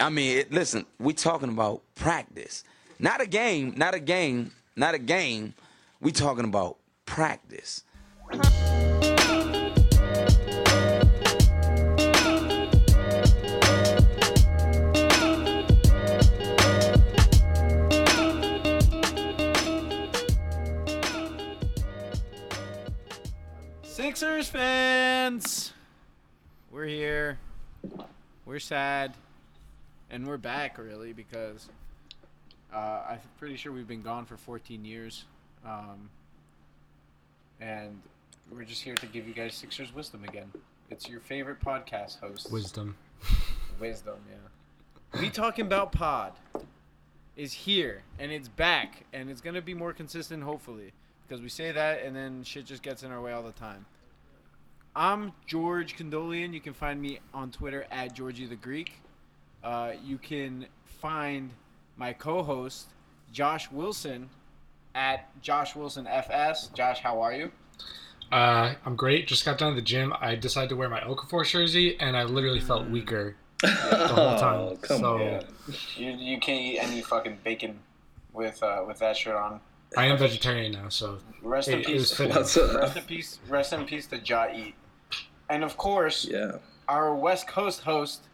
[0.00, 2.62] I mean, it, listen, we talking about practice,
[3.00, 5.54] not a game, not a game, not a game.
[6.00, 7.82] We talking about practice.
[23.82, 25.72] Sixers fans,
[26.70, 27.38] we're here.
[28.46, 29.14] We're sad,
[30.10, 31.68] and we're back really because
[32.72, 35.24] uh, I'm pretty sure we've been gone for 14 years,
[35.64, 36.10] um,
[37.60, 38.00] and
[38.50, 40.50] we're just here to give you guys Sixers wisdom again.
[40.90, 42.96] It's your favorite podcast host, Wisdom.
[43.80, 45.20] Wisdom, yeah.
[45.20, 46.32] We talking about pod
[47.36, 50.92] is here and it's back and it's gonna be more consistent hopefully
[51.26, 53.86] because we say that and then shit just gets in our way all the time.
[54.96, 56.52] I'm George Condolian.
[56.52, 58.94] You can find me on Twitter at Georgie the Greek.
[59.62, 60.66] Uh, you can
[61.00, 61.50] find
[61.96, 62.86] my co-host
[63.32, 64.28] Josh Wilson
[64.94, 66.68] at Josh Wilson FS.
[66.68, 67.50] Josh, how are you?
[68.30, 69.26] Uh, I'm great.
[69.26, 70.12] Just got done at the gym.
[70.20, 72.90] I decided to wear my Okafor jersey, and I literally felt Mm.
[72.90, 73.68] weaker the
[74.08, 74.60] whole time.
[74.60, 75.44] Oh, come so on.
[75.96, 77.78] You you can't eat any fucking bacon
[78.32, 79.60] with uh, with that shirt on.
[79.96, 80.88] I am vegetarian now.
[80.90, 82.16] So Rest in it, it was peace.
[82.16, 82.36] fitting.
[82.36, 82.74] What's up?
[82.80, 83.38] Rest in peace.
[83.48, 84.74] Rest in peace to Ja Eat.
[85.48, 86.58] And of course, Yeah.
[86.88, 88.27] our West Coast host,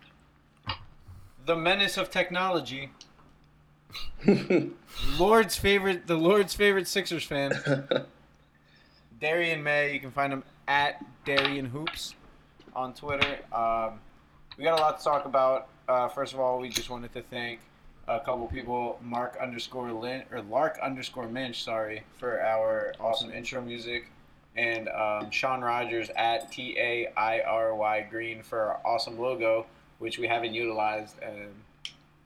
[1.47, 2.91] the menace of technology,
[5.19, 7.53] Lord's favorite, the Lord's favorite Sixers fan,
[9.21, 9.95] Darien May.
[9.95, 12.15] You can find him at Darien Hoops
[12.75, 13.39] on Twitter.
[13.53, 14.01] Um,
[14.57, 15.69] we got a lot to talk about.
[15.89, 17.61] Uh, first of all, we just wanted to thank
[18.09, 23.63] a couple people, Mark underscore Lin or Lark underscore Minch, sorry, for our awesome intro
[23.63, 24.11] music,
[24.57, 29.67] and um, Sean Rogers at T A I R Y Green for our awesome logo,
[29.99, 31.49] which we haven't utilized, and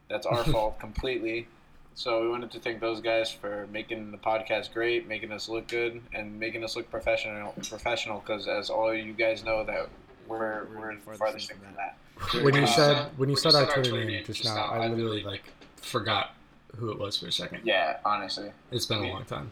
[0.08, 1.46] that's our fault completely.
[1.94, 5.66] So we wanted to thank those guys for making the podcast great, making us look
[5.66, 7.52] good, and making us look professional.
[7.68, 9.88] Professional, because as all you guys know, that
[10.28, 11.96] we're we're farthest thing from that.
[12.44, 15.42] when you Uh, said when you said our Twitter name just now, I literally like
[15.76, 16.34] forgot
[16.76, 17.62] who it was for a second.
[17.64, 19.50] Yeah, honestly, It's been a long time.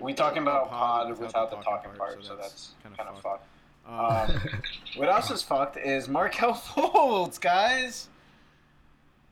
[0.00, 3.46] we talking about pod without the talking part, so that's kind of fucked.
[3.86, 4.40] Um,
[4.96, 8.08] what else is fucked is Markelle Fultz, guys.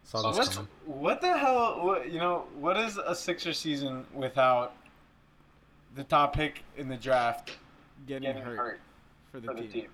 [0.05, 0.69] Saw What's, coming.
[0.85, 1.85] what the hell?
[1.85, 4.75] What, you know, what is a Sixer season without
[5.95, 7.53] the top pick in the draft
[8.07, 8.81] getting, hurt,
[9.31, 9.87] for the, team?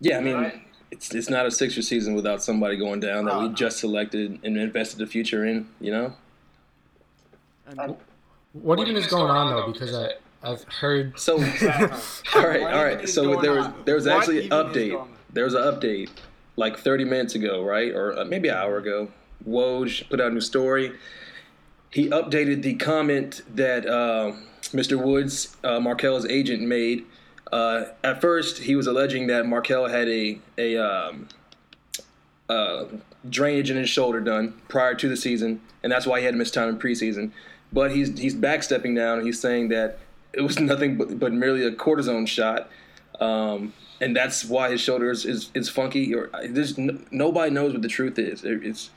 [0.00, 0.62] Yeah, I mean, Right.
[0.90, 4.38] it's it's not a Sixer season without somebody going down that No, we just selected
[4.42, 5.68] and invested the future in.
[5.80, 6.12] You know.
[7.66, 7.96] And-
[8.54, 9.70] What even is going on though?
[9.72, 10.12] Because I
[10.42, 11.90] I've heard So, all Exactly.
[12.34, 13.00] right, What all even right.
[13.04, 13.82] is So there was on?
[13.84, 15.06] there was What actually an update.
[15.32, 16.10] There was an update
[16.56, 19.08] like 30 minutes ago, right, or uh, maybe an hour ago.
[19.48, 20.92] Woj put out a new story.
[21.90, 24.32] He updated the comment that uh,
[24.72, 25.02] Mr.
[25.02, 27.04] Woods, uh, Markelle's agent, made.
[27.52, 31.28] Uh, at first, he was alleging that Markelle had a a um,
[32.48, 32.84] uh,
[33.28, 36.54] drainage in his shoulder done prior to the season, and that's why he had missed
[36.54, 37.30] time in preseason.
[37.72, 39.18] But he's he's backstepping down.
[39.18, 39.98] And he's saying that
[40.38, 42.70] it was nothing but, but merely a cortisone shot,
[43.20, 46.14] um, and that's why his shoulder is is, is funky.
[46.14, 48.44] Or there's n- nobody knows what the truth is.
[48.44, 48.90] It, it's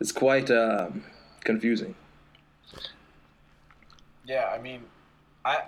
[0.00, 1.04] it's quite um,
[1.44, 1.94] confusing.
[4.26, 4.82] Yeah, I mean,
[5.44, 5.62] I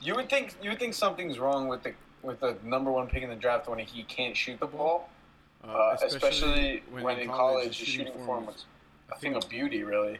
[0.00, 3.22] you would think you would think something's wrong with the with the number one pick
[3.22, 5.08] in the draft when he can't shoot the ball,
[5.64, 8.66] uh, especially, when, in college his shooting form was
[9.12, 10.18] a thing of beauty, really,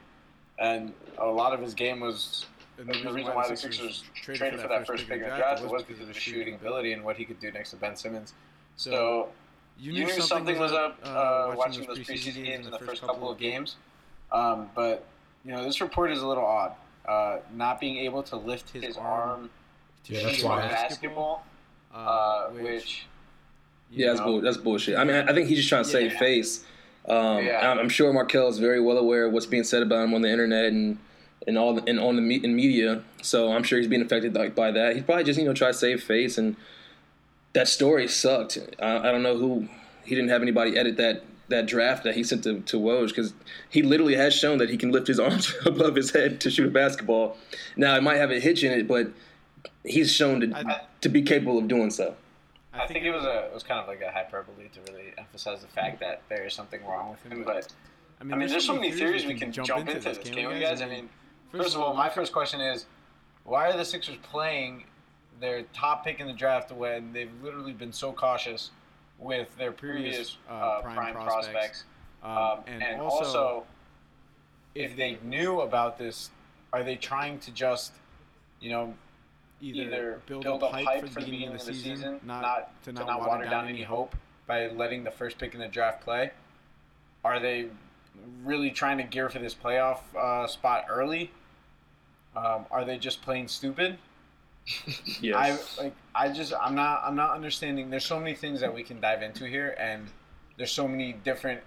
[0.58, 2.46] and a lot of his game was.
[2.78, 6.00] The, reason why the Sixers traded for that first pick in the draft was because
[6.00, 8.34] of his shooting ability and what he could do next to Ben Simmons.
[8.76, 9.30] So
[9.78, 13.38] you knew, something, was up uh, watching those preseason games in the first couple of
[13.38, 13.76] games.
[14.30, 15.04] Um, but
[15.44, 16.72] you know, this report is a little odd.
[17.06, 19.50] Uh, not being able to lift his, arm
[20.04, 20.60] to Yeah, shoot why.
[20.68, 21.44] basketball,
[21.92, 23.06] uh, which
[23.90, 24.96] you Yeah, that's bull, that's bullshit.
[24.98, 26.18] I mean, I I think he's just trying to save Yeah.
[26.18, 26.64] face.
[27.08, 27.70] Um, Yeah.
[27.70, 30.22] I'm, I'm sure Markelle is very well aware of what's being said about him on
[30.22, 30.98] the internet and
[31.46, 33.02] and all the, and on the me- in media.
[33.22, 34.94] So I'm sure he's being affected like by that.
[34.96, 36.56] He's probably just you know try to save face and
[37.52, 38.58] that story sucked.
[38.80, 39.68] I, I don't know who
[40.04, 43.32] he didn't have anybody edit that that draft that he sent to to Woj because
[43.70, 46.66] he literally has shown that he can lift his arms above his head to shoot
[46.66, 47.36] a basketball.
[47.76, 49.08] Now it might have a hitch in it, but
[49.84, 52.16] he's shown to I- to be capable of doing so.
[52.74, 55.62] I think it was a it was kind of like a hyperbole to really emphasize
[55.62, 57.42] the fact that there is something wrong with him.
[57.42, 57.72] But
[58.20, 60.80] I mean, there's so many theories we can jump into this, can't we, guys?
[60.82, 61.08] I mean,
[61.52, 62.86] first of all, my first question is,
[63.44, 64.84] why are the Sixers playing
[65.40, 68.70] their top pick in the draft when they've literally been so cautious
[69.18, 71.84] with their previous uh, prime, prospects?
[72.22, 73.64] Um, and, also,
[74.74, 76.30] if they knew about this,
[76.72, 77.92] are they trying to just,
[78.60, 78.94] you know,
[79.60, 83.20] Either, either build, build up hype, for the beginning of the season, not, to not,
[83.20, 84.14] water down any hope
[84.46, 86.30] by letting the first pick in the draft play?
[87.24, 87.66] Are they
[88.44, 91.32] really trying to gear for this playoff uh, spot early?
[92.36, 93.98] Um, are they just playing stupid?
[95.22, 95.78] Yes.
[95.78, 97.88] I like I just I'm not I'm not understanding.
[97.88, 100.06] There's so many things that we can dive into here, and
[100.58, 101.60] there's so many different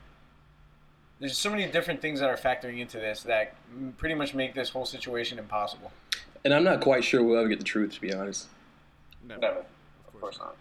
[1.20, 3.56] there's so many different things that are factoring into this that
[3.98, 5.92] pretty much make this whole situation impossible.
[6.46, 8.48] and I'm not quite sure we'll ever get the truth, to be honest.
[9.28, 9.42] Never.
[9.42, 9.60] Never,
[10.08, 10.56] of course not.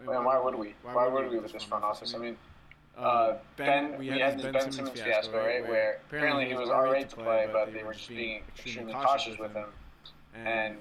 [0.00, 0.74] And why would we?
[0.82, 2.14] Why would we with this front office?
[2.14, 2.36] I mean,
[3.00, 5.66] uh, uh, Ben, we had this Ben Simmons fiasco, right?
[5.66, 9.38] Where apparently he was all right to play, but they were just being extremely cautious
[9.38, 9.66] with him
[10.44, 10.76] and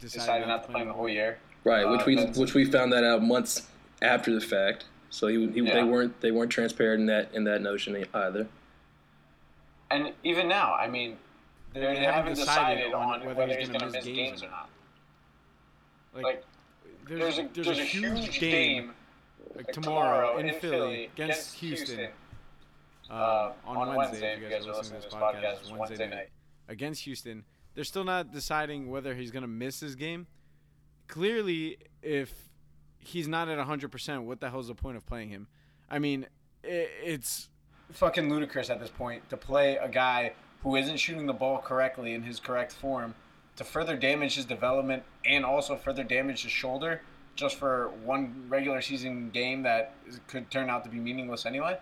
[0.00, 1.38] decided not to play him the whole year.
[1.64, 3.68] Right, which Uh, we that's- which we found that out months
[4.00, 4.84] after the fact.
[5.10, 5.74] So he, he Yeah.
[5.74, 8.46] they weren't they weren't transparent in that in that notion either.
[9.90, 11.16] And even now, I mean,
[11.72, 14.50] they, They haven't, haven't decided, decided on on whether, he's going to miss games or
[14.50, 14.68] not.
[16.14, 16.44] Like, Like,
[17.08, 18.92] there's, a, there's, a, huge game,
[19.54, 22.08] like tomorrow in Philly against Houston.
[23.10, 26.28] Uh, on, Wednesday, if you guys are listening to this podcast, it's Wednesday night
[26.68, 27.44] against Houston.
[27.74, 30.26] They're still not deciding whether he's going to miss his game.
[31.06, 32.50] Clearly, if
[32.98, 35.46] he's not at 100%, what the hell's the point of playing him?
[35.90, 36.26] I mean,
[36.62, 37.48] it, it's
[37.92, 42.12] Fucking ludicrous at this point to play a guy who isn't shooting the ball correctly
[42.12, 43.14] in his correct form
[43.56, 47.00] to further damage his development and also further damage his shoulder
[47.38, 49.94] just for one regular season game that
[50.26, 51.78] could turn out to be meaningless anyway.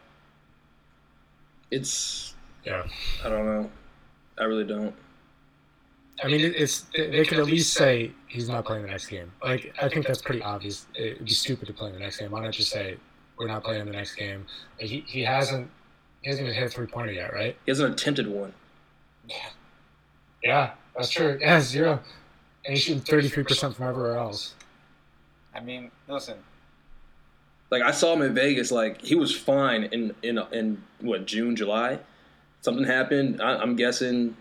[1.70, 2.84] It's Yeah.
[3.24, 3.70] I don't know.
[4.38, 4.94] I really don't.
[6.22, 9.32] I mean, it's they, they could at least say he's not playing the next game.
[9.42, 10.86] Like, I think that's pretty obvious.
[10.94, 12.30] It'd be stupid to play the next game.
[12.30, 12.96] Why not just say
[13.38, 14.44] we're not playing the next game?
[14.78, 15.70] Like, he he hasn't
[16.22, 17.56] he hasn't even hit a three pointer yet, right?
[17.64, 18.52] He hasn't attempted one.
[20.42, 21.38] Yeah, that's true.
[21.40, 22.00] Yeah, zero.
[22.64, 24.54] And he's shooting thirty three percent from everywhere else.
[25.56, 26.36] I mean, listen,
[27.70, 28.70] Like I saw him in Vegas.
[28.70, 31.98] Like he was fine in in in what June July.
[32.60, 33.40] Something happened.
[33.40, 34.36] I, I'm guessing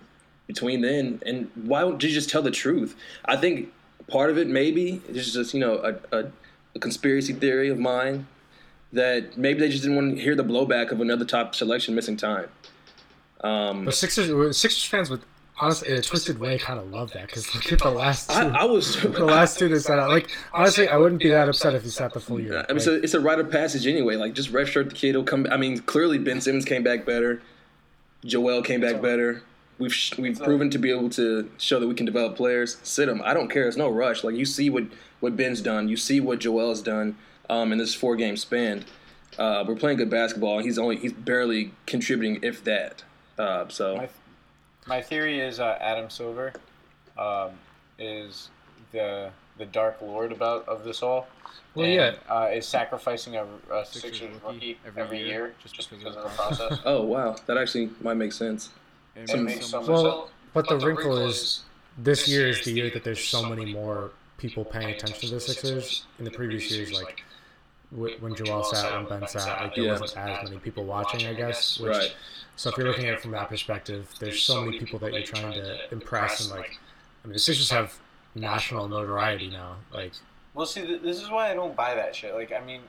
[0.47, 1.21] between then.
[1.25, 2.95] And why don't you just tell the truth?
[3.25, 3.71] I think
[4.07, 5.77] part of it maybe is just you know
[6.11, 6.31] a, a,
[6.75, 8.27] a conspiracy theory of mine
[8.93, 12.17] that maybe they just didn't want to hear the blowback of another top selection missing
[12.17, 12.47] time.
[13.41, 15.21] Um, But Sixers Sixers fans would
[15.57, 18.35] honestly in a twisted way kind of love that because look at the last two.
[18.35, 20.09] I, I was the last two that sat out.
[20.09, 22.65] Like honestly, I wouldn't be that upset if he sat the full year.
[22.67, 24.15] I mean, it's a, it's a rite of passage anyway.
[24.15, 25.11] Like, just redshirt the kid.
[25.11, 25.47] He'll come.
[25.49, 27.41] I mean, clearly Ben Simmons came back better.
[28.23, 29.43] Joel came back better.
[29.77, 32.77] We've sh- we've proven to be able to show that we can develop players.
[32.83, 33.21] Sit him.
[33.23, 33.67] I don't care.
[33.67, 34.23] It's no rush.
[34.23, 34.85] Like you see what
[35.19, 35.87] what Ben's done.
[35.89, 37.17] You see what Joel's done
[37.49, 38.85] um, in this four game span.
[39.37, 43.03] Uh, we're playing good basketball, and he's only he's barely contributing, if that.
[43.37, 44.09] Uh, so my,
[44.87, 46.53] my theory is uh, Adam Silver
[47.17, 47.51] um,
[47.99, 48.49] is
[48.91, 51.27] the the dark lord about of this all.
[51.75, 52.15] Well, and, yeah.
[52.33, 55.89] uh, is sacrificing a, a Sixers Sixers rookie rookie every every, year, year, just just,
[55.89, 56.79] because because, of of the the process.
[56.85, 58.69] oh wow, that actually might make sense.
[59.15, 60.31] It It makes makes so so much much Well, sense.
[60.53, 61.63] but the wrinkle is
[61.97, 65.39] this year is the year that there's so many more people paying attention to the
[65.41, 66.05] Sixers.
[66.19, 67.23] In the previous years, like
[67.91, 69.99] wh- when Joel sat, when Ben sat, like there Yeah.
[69.99, 71.79] wasn't as many people watching, I guess.
[71.79, 72.13] Which, Right.
[72.55, 75.23] So if you're looking at it from that perspective, there's so many people that you're
[75.23, 76.79] trying to impress, and like,
[77.23, 77.97] I mean, the Sixers have
[78.33, 79.75] national notoriety now.
[79.93, 80.13] Like,
[80.53, 82.33] Well, see, this is why I don't buy that shit.
[82.33, 82.81] Like, I mean,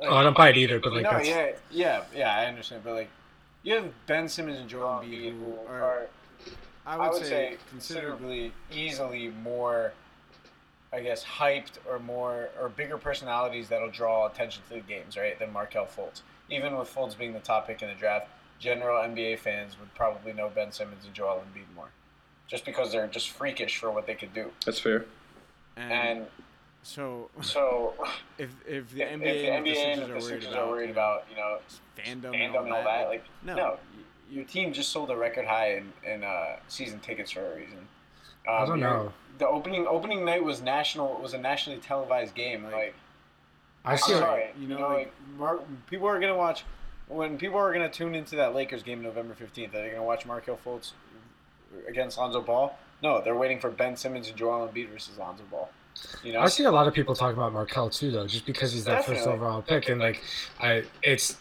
[0.00, 2.46] like, oh, I don't buy it either, but like no, that's yeah, yeah, yeah, I
[2.46, 3.08] understand, but like,
[3.62, 6.06] you have Ben Simmons and Joel Embiid who are,
[6.86, 8.52] I I would, would say, say, considerably.
[8.70, 9.92] considerably, easily more,
[10.92, 15.38] I guess, hyped or more or bigger personalities that'll draw attention to the games, right?
[15.38, 16.20] Than Markelle Fultz.
[16.50, 20.32] Even with Fultz being the top pick in the draft, general NBA fans would probably
[20.32, 21.88] know Ben Simmons and Joel Embiid more,
[22.48, 24.50] just because they're just freakish for what they could do.
[24.64, 25.04] That's fair.
[25.76, 26.26] And, And
[26.82, 27.94] so, so,
[28.38, 30.52] if if the if NBA, the and NBA the and Sixers the are worried Sixers
[30.52, 31.58] about, are worried about, you know,
[31.98, 33.78] fandom, fandom and all that, like, no, no,
[34.30, 37.78] your team just sold a record high in, in uh, season tickets for a reason.
[38.48, 39.12] I Um, don't your- know.
[39.38, 41.16] The opening opening night was national.
[41.16, 42.64] It Was a nationally televised game.
[42.64, 42.94] Like,
[43.84, 44.12] I I'm see.
[44.12, 45.60] sorry, you know, like Mar-
[45.90, 46.64] people are gonna watch
[47.08, 49.74] when people are gonna tune into that Lakers game November fifteenth.
[49.74, 50.92] Are they gonna watch Markelle Fultz
[51.88, 52.76] against Lonzo Ball?
[53.02, 55.68] No, they're waiting for Ben Simmons and Joel Embiid versus Lonzo Ball.
[56.22, 58.72] You know, I see a lot of people talking about Markelle too, though, just because
[58.72, 60.22] he's that first overall pick, and like,
[60.60, 61.38] I it's,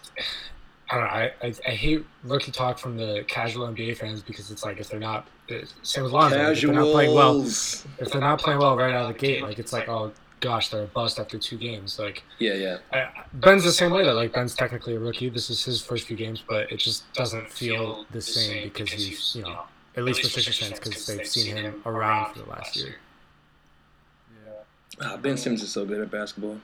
[0.90, 4.52] I don't know, I, I, I hate rookie talk from the casual NBA fans because
[4.52, 5.28] it's like if they're not,
[5.82, 8.94] same with Lonzo, like, if they're not playing well, if they're not playing well right
[8.94, 12.00] out of the gate, like it's like, oh, gosh, they're a bust after two games.
[12.00, 12.78] Like Yeah, yeah.
[12.92, 14.04] I, Ben's the same way.
[14.04, 15.30] That like Ben's technically a rookie.
[15.30, 19.36] This is his first few games, but it just doesn't feel the same because he's
[19.36, 19.64] you know
[19.96, 22.96] at least for Sixers fans because they've seen him around for the last year.
[24.46, 24.52] Yeah.
[25.02, 26.58] Ah, ben Simmons is so good at basketball.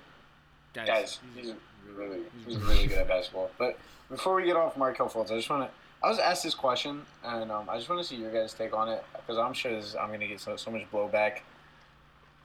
[0.73, 1.55] Guys, Guys, he's he's
[1.95, 3.51] really, he's he's really good at basketball.
[3.57, 3.77] But
[4.09, 5.71] before we get off Markelle Fultz, I just want to.
[6.03, 8.73] I was asked this question, and um, I just want to see your guys' take
[8.73, 11.39] on it because I'm sure this, I'm going to get so, so much blowback.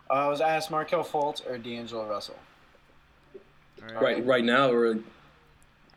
[0.09, 2.39] Uh, I was asked Markelle Fultz or D'Angelo Russell.
[3.83, 4.03] All right.
[4.03, 4.99] Right, right now or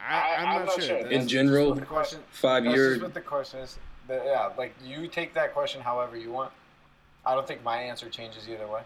[0.02, 0.98] I, I'm, not, sure.
[0.98, 2.20] In That's general, The question.
[2.32, 2.94] five That's years.
[2.96, 3.78] just what the question is.
[4.08, 6.52] The, yeah, like you take that question however you want.
[7.26, 8.82] I don't think my answer changes either way.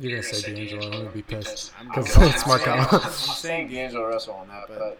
[0.00, 2.88] You're gonna say D'Angelo, I'm gonna be pissed I'm because it's Markelle.
[2.90, 4.98] I'm saying D'Angelo Russell on that, but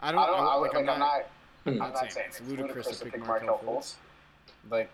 [0.00, 0.26] I I don't.
[0.26, 0.36] don't.
[0.36, 1.28] I, I, like, like, I'm not.
[1.66, 3.94] I'm not not saying saying it's it's ludicrous to pick Markelle Markelle Fultz.
[4.70, 4.90] Like,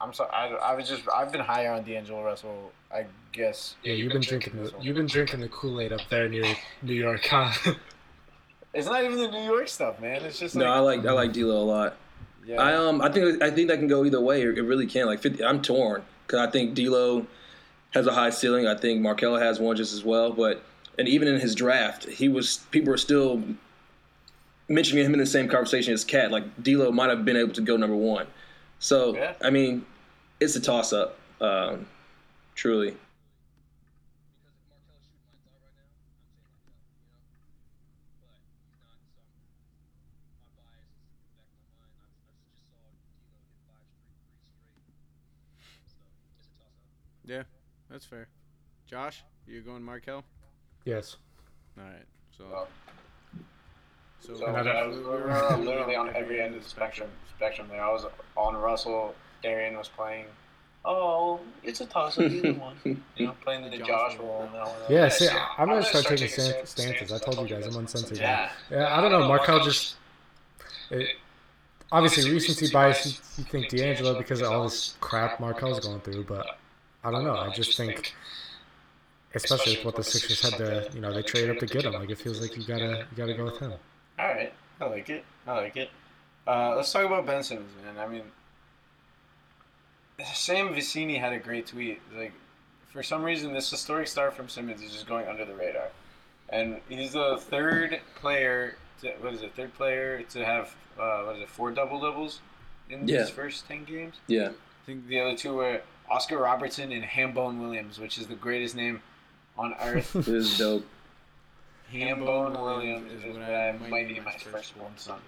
[0.00, 0.30] I'm sorry.
[0.32, 1.02] I, I was just.
[1.14, 2.72] I've been higher on D'Angelo Russell.
[2.92, 3.74] I guess.
[3.82, 6.94] Yeah, you've been drinking the you've been drinking the Kool Aid up there near New
[6.94, 7.74] York, huh?
[8.74, 10.22] It's not even the New York stuff, man.
[10.22, 10.64] It's just like.
[10.64, 11.96] No, I like I like D'Lo a lot.
[12.46, 12.60] yeah.
[12.60, 14.42] I um I think I think that can go either way.
[14.42, 15.06] It really can.
[15.06, 17.26] Like 50, I'm torn because I think D'Lo
[17.92, 18.66] has a high ceiling.
[18.66, 20.30] I think Markello has one just as well.
[20.30, 20.62] But
[20.98, 23.42] and even in his draft, he was people were still
[24.68, 26.30] mentioning him in the same conversation as Cat.
[26.30, 28.26] Like D'Lo might have been able to go number one.
[28.78, 29.34] So Yeah.
[29.42, 29.84] I mean,
[30.40, 31.18] it's a toss up.
[31.40, 31.86] Um,
[32.54, 32.96] truly.
[47.24, 47.42] Yeah,
[47.90, 48.28] that's fair.
[48.86, 50.24] Josh, you're going Markelle.
[50.84, 51.16] yes.
[51.78, 52.04] All right.
[52.38, 52.44] So.
[52.50, 52.68] Well,
[54.20, 57.08] So, So And I don't- was, we were literally on every end of the spectrum.
[57.36, 57.82] Spectrum there.
[57.82, 58.04] I was
[58.36, 59.14] on Russell.
[59.42, 60.26] Darien was playing.
[60.84, 62.76] Oh, it's a toss up either one.
[63.16, 64.48] You know, playing the Josh role.
[64.48, 64.90] And all that.
[64.90, 67.12] Yeah, see, I'm gonna start taking stan- stances.
[67.12, 68.18] I told you guys I'm uncensored.
[68.18, 68.22] now.
[68.22, 68.96] Yeah, yeah.
[68.96, 69.26] I don't know.
[69.28, 69.96] Markelle just
[70.90, 71.08] it,
[71.92, 73.04] obviously recency bias.
[73.06, 76.46] You, you think D'Angelo because of all this crap Markelle's going through, but
[77.04, 77.36] I don't know.
[77.36, 78.14] I just think,
[79.34, 81.92] especially with what the Sixers had to, you know, they traded up to get him.
[81.94, 83.72] Like it feels like you gotta you gotta go with him.
[84.18, 85.24] All right, I like it.
[85.46, 85.90] I like it.
[86.46, 87.98] Uh, let's talk about Ben Simmons, man.
[87.98, 88.22] I mean,
[90.34, 92.00] Sam Vecenie had a great tweet.
[92.16, 92.32] Like,
[92.92, 95.88] for some reason, this historic start from Simmons is just going under the radar,
[96.48, 98.76] and he's the third player.
[99.02, 99.54] To, what is it?
[99.54, 101.48] Third player to have uh, what is it?
[101.50, 102.40] Four double doubles
[102.88, 103.18] in Yeah.
[103.18, 104.14] his first ten games.
[104.26, 104.48] Yeah.
[104.48, 108.74] I think the other two were Oscar Robertson and Hambone Williams, which is the greatest
[108.76, 109.02] name
[109.58, 110.12] on earth.
[110.14, 110.86] This is dope.
[111.92, 115.20] Hambone Williams is what I might name my firstborn son.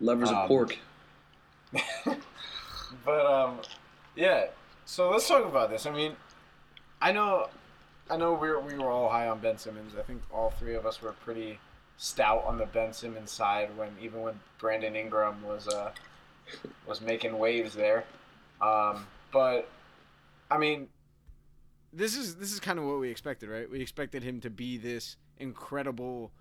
[0.00, 0.76] Lovers Um, of pork.
[3.04, 3.60] but um,
[4.14, 4.46] yeah.
[4.84, 5.86] So let's talk about this.
[5.86, 6.16] I mean,
[7.00, 7.48] I know,
[8.10, 9.94] I know we we were all high on Ben Simmons.
[9.98, 11.58] I think all three of us were pretty
[11.98, 15.92] stout on the Ben Simmons side when even when Brandon Ingram was uh
[16.86, 18.04] was making waves there.
[18.60, 19.68] Um, but
[20.50, 20.88] I mean,
[21.92, 23.68] this is this is kind of what we expected, right?
[23.70, 26.32] We expected him to be this incredible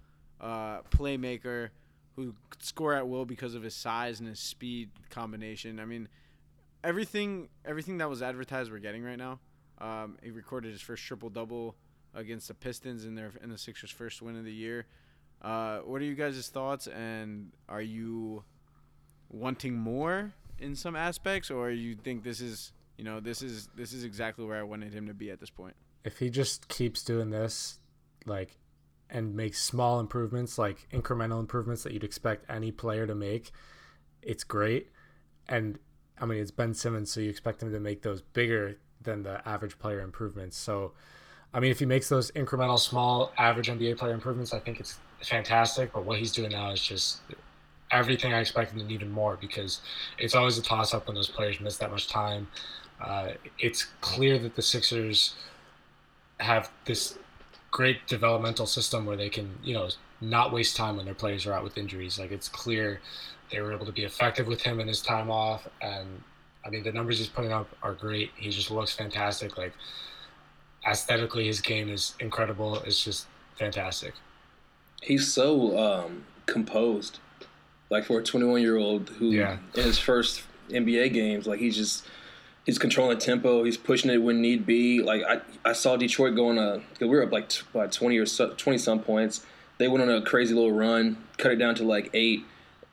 [0.41, 1.69] uh, playmaker
[2.15, 5.79] who could score at will because of his size and his speed combination.
[5.79, 6.07] I mean,
[6.83, 9.39] everything everything that was advertised we're getting right now.
[9.79, 11.75] Um, he recorded his first triple double
[12.13, 14.85] against the Pistons in their in the Sixers' first win of the year.
[15.41, 16.87] Uh, what are you guys' thoughts?
[16.87, 18.43] And are you
[19.29, 23.91] wanting more in some aspects, or you think this is you know this is this
[23.91, 25.75] is exactly where I wanted him to be at this point?
[26.05, 27.79] If he just keeps doing this,
[28.25, 28.57] like,
[29.09, 33.51] and makes small improvements, like incremental improvements that you'd expect any player to make,
[34.21, 34.89] it's great.
[35.47, 35.79] And
[36.19, 39.47] I mean, it's Ben Simmons, so you expect him to make those bigger than the
[39.47, 40.57] average player improvements.
[40.57, 40.93] So,
[41.53, 44.99] I mean, if he makes those incremental, small, average NBA player improvements, I think it's
[45.23, 45.93] fantastic.
[45.93, 47.19] But what he's doing now is just
[47.91, 49.81] everything I expected and even more because
[50.17, 52.47] it's always a toss up when those players miss that much time.
[52.99, 55.35] Uh, it's clear that the Sixers
[56.39, 57.17] have this
[57.75, 59.89] great developmental system where they can, you know,
[60.21, 62.17] not waste time when their players are out with injuries.
[62.17, 63.01] Like it's clear
[63.51, 66.07] they were able to be effective with him in his time off, and
[66.65, 68.31] I mean the numbers he's putting up are great.
[68.37, 69.57] He just looks fantastic.
[69.57, 69.73] Like
[70.87, 72.77] aesthetically, his game is incredible.
[72.85, 73.27] It's just
[73.59, 74.13] fantastic.
[75.01, 77.19] He's so um, composed,
[77.89, 79.57] like for a 21 year old who Yeah.
[79.75, 82.05] in his first NBA games, like he's just
[82.65, 83.63] he's controlling tempo.
[83.63, 85.01] He's pushing it when need be.
[85.01, 88.25] Like I, I saw Detroit going a we were up like t- by 20 or
[88.25, 89.45] so, 20 some points.
[89.77, 92.45] They went on a crazy little run, cut it down to like eight,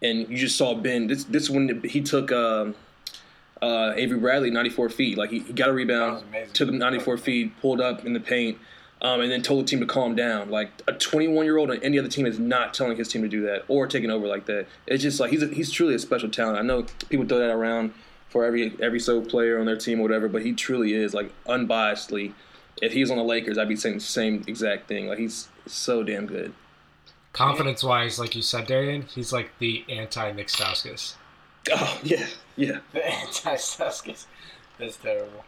[0.03, 1.07] and you just saw Ben.
[1.07, 2.75] This this when he took um,
[3.63, 5.17] Uh, Avery Bradley, 94 feet.
[5.17, 8.59] Like he, he got a rebound, took him 94 feet, pulled up in the paint,
[9.01, 10.51] um, and then told the team to calm down.
[10.51, 13.29] Like a 21 year old on any other team is not telling his team to
[13.29, 14.67] do that or taking over like that.
[14.89, 16.59] It's just like he's a, he's truly a special talent.
[16.59, 17.95] I know people throw that around
[18.33, 21.31] for every every so player on their team or whatever, but he truly is like
[21.47, 22.33] unbiasedly.
[22.81, 25.07] If he's on the Lakers, I'd be saying the same exact thing.
[25.07, 26.53] Like he's so damn good.
[27.33, 31.15] Confidence wise, like you said, Darien, he's like the anti Nick Stauskas.
[31.71, 32.79] Oh yeah, yeah.
[32.93, 34.27] The anti-Suskis.
[34.79, 35.45] That's terrible.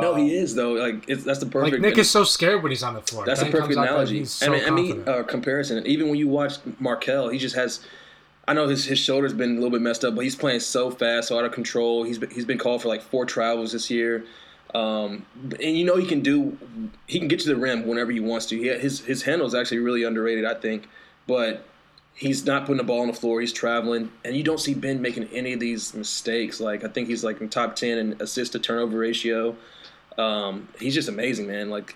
[0.00, 0.72] No, Um, he is though.
[0.72, 1.74] Like it's, that's the perfect.
[1.74, 3.24] Like Nick is so scared when he's on the floor.
[3.26, 4.18] That's a perfect comes out that analogy.
[4.20, 5.84] He's so I mean, I mean, uh, comparison.
[5.86, 7.80] Even when you watch Markelle, he just has.
[8.50, 10.90] I know his his shoulder's been a little bit messed up, but he's playing so
[10.90, 12.02] fast, so out of control.
[12.02, 14.24] He's been, he's been called for like four travels this year,
[14.74, 15.24] um,
[15.62, 16.58] and you know he can do.
[17.06, 18.56] He can get to the rim whenever he wants to.
[18.58, 20.88] He, his his handle is actually really underrated, I think,
[21.28, 21.64] but
[22.12, 23.40] he's not putting the ball on the floor.
[23.40, 26.58] He's traveling, and you don't see Ben making any of these mistakes.
[26.58, 29.54] Like I think he's like in top ten in assist to turnover ratio.
[30.18, 31.70] Um, he's just amazing, man.
[31.70, 31.94] Like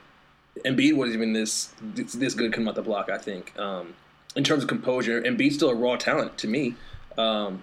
[0.64, 3.10] Embiid wasn't even this this, good coming out the block.
[3.10, 3.94] I think um,
[4.36, 6.74] in terms of composure, Embiid's still a raw talent to me
[7.18, 7.62] Um,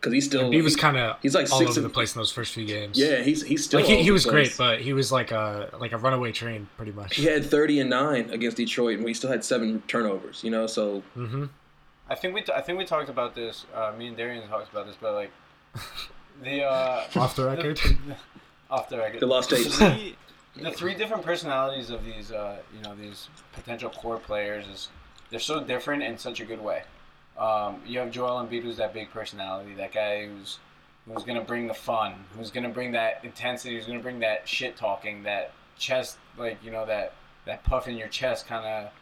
[0.00, 2.14] because he's still he was kind of he's like all six over of- the place
[2.14, 2.98] in those first few games.
[2.98, 4.56] yeah he's he's still like he, all he over was the great, place.
[4.58, 7.16] but he was like a like a runaway train, pretty much.
[7.16, 10.44] he had thirty and nine against Detroit, and we still had seven turnovers.
[10.44, 11.46] You know, so hmm
[12.10, 13.64] I think we t- I think we talked about this.
[13.74, 15.30] Uh, me and Darien talked about this, but like
[16.42, 17.80] the uh, Off the record.
[18.70, 19.20] off the record.
[19.20, 19.78] The lost tapes.
[19.78, 20.16] Three,
[20.60, 24.88] the three different personalities of these, uh, you know, these potential core players is
[25.34, 26.84] they're so different in such a good way.
[27.36, 30.60] Um, you have Joel Embiid, who's that big personality, that guy who's
[31.08, 34.76] who's gonna bring the fun, who's gonna bring that intensity, who's gonna bring that shit
[34.76, 37.14] talking, that chest, like you know, that
[37.46, 38.92] that puff in your chest kind of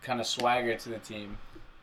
[0.00, 1.36] kind of swagger to the team.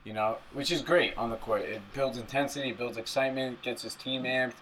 [0.05, 1.63] You know, which is great on the court.
[1.63, 4.53] It builds intensity, it builds excitement, gets his team amped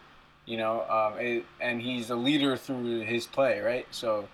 [0.50, 3.86] you know, um, it, and he's a leader through his play, right?
[3.91, 4.27] So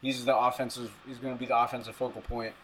[0.00, 0.92] he's the offensive.
[1.04, 2.54] He's to be the offensive focal point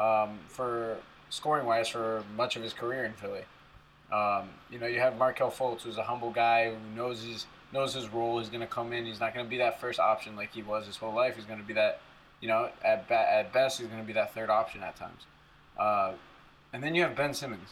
[0.00, 0.96] um, for
[1.28, 3.42] scoring wise for much of his career in Philly.
[4.10, 7.94] Um, you know, you have Markelle Fultz, who's a humble guy who knows his knows
[7.94, 8.40] his role.
[8.40, 9.06] He's going to come in.
[9.06, 11.36] He's not going to be that first option like he was his whole life.
[11.36, 12.00] He's going to be that,
[12.40, 15.22] you know, at ba- at best, he's going to be that third option at times.
[15.78, 16.12] Uh,
[16.72, 17.70] and then you have Ben Simmons.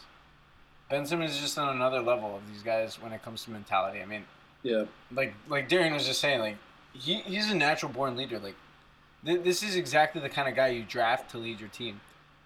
[0.89, 4.01] Ben Simmons is just on another level of these guys when it comes to mentality.
[4.01, 4.23] I mean,
[4.63, 6.57] yeah, like like Darien was just saying, like
[6.93, 8.39] he, he's a natural born leader.
[8.39, 8.55] Like
[9.25, 11.99] th- this is exactly the kind of guy you draft to lead your team.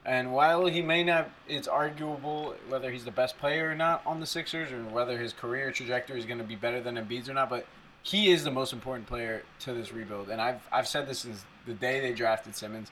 [0.06, 4.20] And while he may not, it's arguable whether he's the best player or not on
[4.20, 7.34] the Sixers, or whether his career trajectory is going to be better than Embiid's or
[7.34, 7.50] not.
[7.50, 7.66] But
[8.02, 11.46] he is the most important player to this rebuild, and I've I've said this since
[11.66, 12.92] the day they drafted Simmons.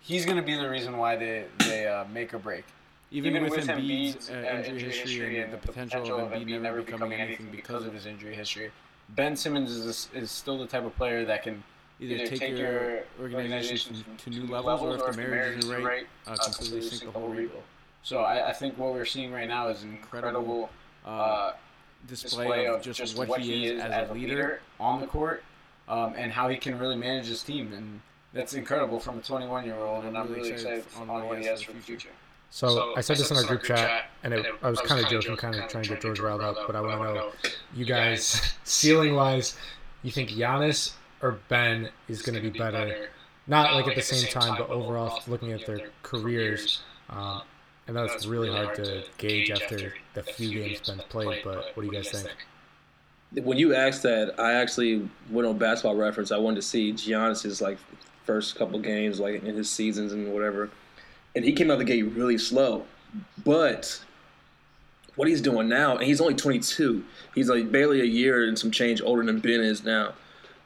[0.00, 2.64] He's going to be the reason why they they uh, make or break.
[3.10, 6.82] Even, Even with, with Embiid's uh, uh, injury history and the potential of Embiid never
[6.82, 8.70] becoming anything because of his injury history.
[9.10, 11.62] Ben Simmons is, is still the type of player that can
[12.00, 16.82] either take your organization to new levels or if the marriage isn't right, uh, completely
[16.82, 17.62] sink the whole rebuild.
[18.02, 20.70] So I, I think what we're seeing right now is an incredible
[21.04, 21.52] Uh, uh,
[22.06, 25.42] display of just, what, he is as a leader on the court
[25.88, 27.72] um, and how he can really manage his team.
[27.72, 28.00] And
[28.32, 30.04] that's incredible from a 21 year old.
[30.04, 32.10] And I'm really excited on what he has for the future.
[32.50, 35.36] So, I said this in our group chat, and it, I was kind of joking,
[35.36, 37.30] kind of trying to get George riled up, but I want to know,
[37.74, 39.58] you guys, ceiling wise,
[40.02, 43.08] you think Giannis or Ben is going to be better?
[43.46, 46.82] Not like at the same time, but overall, looking at their careers.
[47.08, 47.42] Um,
[47.88, 51.82] I know it's really hard to gauge after the few games Ben's played, but what
[51.82, 52.28] do you guys think?
[53.34, 56.32] when you asked that, I actually went on Basketball Reference.
[56.32, 57.78] I wanted to see Giannis's like
[58.24, 60.70] first couple games, like in his seasons and whatever,
[61.34, 62.84] and he came out the gate really slow.
[63.44, 64.02] But
[65.16, 67.04] what he's doing now, and he's only 22.
[67.34, 70.14] He's like barely a year and some change older than Ben is now.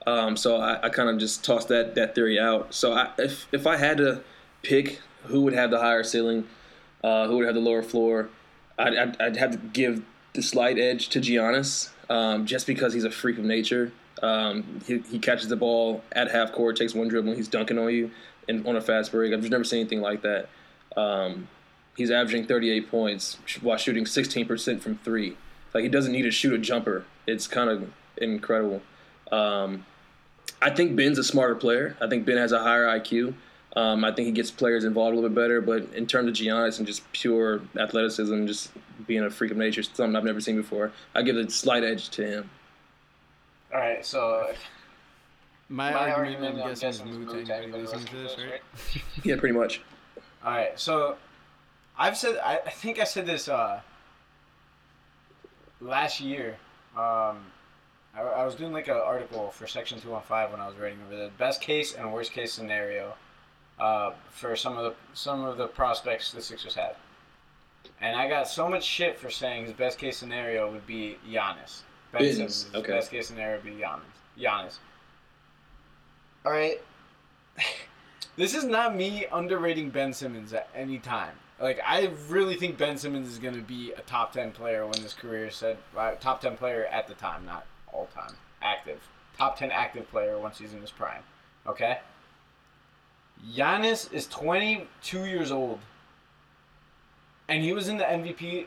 [0.07, 2.75] Um, so I, I kind of just tossed that that theory out.
[2.75, 4.23] So I, if if I had to
[4.63, 6.47] pick who would have the higher ceiling,
[7.05, 8.29] uh, who would have the lower floor,
[8.79, 10.03] I'd, I'd, I'd have to give
[10.35, 13.93] the slight edge to Giannis, um, just because he's a freak of nature.
[14.23, 17.79] Um, he, he catches the ball at half court, takes one dribble, and he's dunking
[17.79, 18.11] on you,
[18.49, 19.33] and on a fast break.
[19.33, 20.49] I've just never seen anything like that.
[20.97, 21.49] Um,
[21.97, 25.37] he's averaging 38 points while shooting 16% from three.
[25.75, 27.05] Like he doesn't need to shoot a jumper.
[27.27, 28.83] It's kind of incredible.
[29.31, 29.87] Um,
[30.61, 31.97] I think Ben's a smarter player.
[32.01, 33.35] I think Ben has a higher IQ.
[33.75, 35.61] Um, I think he gets players involved a little bit better.
[35.61, 38.71] But in terms of Giannis and just pure athleticism, just
[39.07, 42.11] being a freak of nature, something I've never seen before, I give a slight edge
[42.11, 42.51] to him.
[43.73, 44.53] All right, so
[45.69, 48.05] My, my argument, argument, I'm I'm guessing, is guessing, is moot moot to anybody listening
[48.07, 49.25] to this, right?
[49.25, 49.81] Yeah, pretty much.
[50.45, 51.17] All right, so
[51.99, 53.81] I've said I, I think I said this uh,
[55.81, 56.57] last year.
[56.97, 57.47] Um,
[58.15, 60.77] I, I was doing like an article for Section Two One Five when I was
[60.77, 63.15] writing over the best case and worst case scenario
[63.79, 66.97] uh, for some of the some of the prospects the Sixers had,
[68.01, 71.81] and I got so much shit for saying his best case scenario would be Giannis.
[72.13, 72.93] Ben Business, Simmons, okay.
[72.93, 74.01] best case scenario would be Giannis.
[74.39, 74.79] Giannis.
[76.45, 76.81] All right.
[78.37, 81.35] this is not me underrating Ben Simmons at any time.
[81.59, 85.01] Like I really think Ben Simmons is going to be a top ten player when
[85.01, 85.79] his career is said.
[85.97, 88.35] Uh, top ten player at the time, not all time.
[88.61, 89.01] Active,
[89.39, 91.23] top ten active player once he's in his prime.
[91.67, 91.99] Okay.
[93.55, 95.79] Giannis is twenty two years old,
[97.49, 98.67] and he was in the MVP.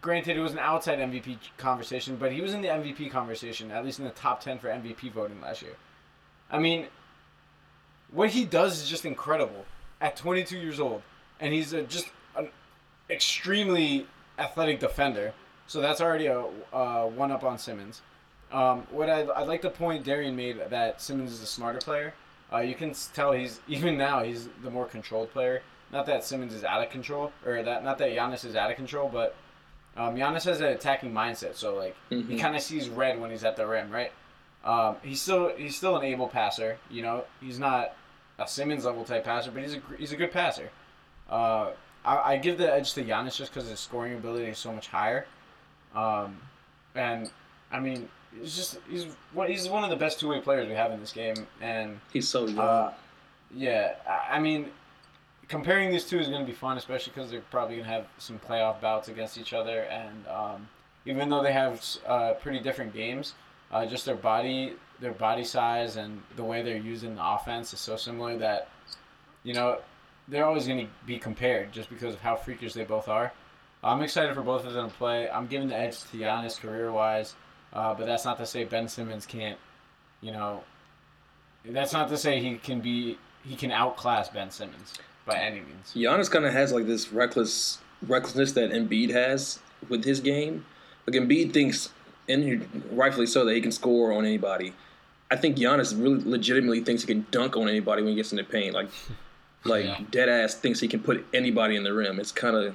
[0.00, 3.84] Granted, it was an outside MVP conversation, but he was in the MVP conversation, at
[3.84, 5.74] least in the top ten for MVP voting last year.
[6.50, 6.86] I mean,
[8.12, 9.64] what he does is just incredible
[10.00, 11.02] at 22 years old,
[11.40, 12.48] and he's a, just an
[13.08, 14.06] extremely
[14.38, 15.32] athletic defender.
[15.66, 18.02] So that's already a uh, one up on Simmons.
[18.52, 22.12] Um, what I'd, I'd like to point Darien made that Simmons is a smarter player.
[22.52, 25.62] Uh, you can tell he's even now he's the more controlled player.
[25.92, 28.76] Not that Simmons is out of control, or that not that Giannis is out of
[28.76, 29.34] control, but
[29.96, 31.54] um, Giannis has an attacking mindset.
[31.56, 32.40] So like he Mhm.
[32.40, 34.12] kind of sees red when he's at the rim, right?
[34.64, 36.78] Um, he's still he's still an able passer.
[36.90, 37.94] You know, he's not
[38.38, 40.70] a Simmons level type passer, but he's a he's a good passer.
[41.28, 41.70] Uh,
[42.04, 44.88] I, I give the edge to Giannis just because his scoring ability is so much
[44.88, 45.26] higher.
[45.94, 46.40] Um,
[46.94, 47.30] and
[47.72, 48.08] I mean,
[48.38, 51.00] he's just he's one he's one of the best two way players we have in
[51.00, 52.58] this game, and He's so young.
[52.58, 52.92] uh,
[53.54, 54.70] yeah, I- I mean,
[55.48, 58.06] comparing these two is going to be fun, especially because they're probably going to have
[58.18, 59.80] some playoff bouts against each other.
[59.82, 60.68] And um,
[61.06, 63.34] even though they have uh, pretty different games,
[63.72, 67.80] uh, just their body, their body size, and the way they're using the offense is
[67.80, 68.68] so similar that,
[69.42, 69.78] you know,
[70.28, 73.32] they're always going to be compared just because of how freakish they both are.
[73.82, 75.28] I'm excited for both of them to play.
[75.28, 77.34] I'm giving the edge to Giannis career wise,
[77.72, 79.58] uh, but that's not to say Ben Simmons can't,
[80.20, 80.62] you know,
[81.64, 84.94] that's not to say he can be he can outclass Ben Simmons
[85.26, 85.92] by any means.
[85.94, 90.64] Giannis kind of has like this reckless recklessness that Embiid has with his game.
[91.06, 91.90] Like Embiid thinks,
[92.28, 94.72] and rightfully so, that he can score on anybody.
[95.30, 98.36] I think Giannis really legitimately thinks he can dunk on anybody when he gets in
[98.36, 98.74] the paint.
[98.74, 98.88] Like,
[99.64, 100.00] like Yeah.
[100.10, 102.18] dead ass thinks he can put anybody in the rim.
[102.20, 102.74] It's kind of,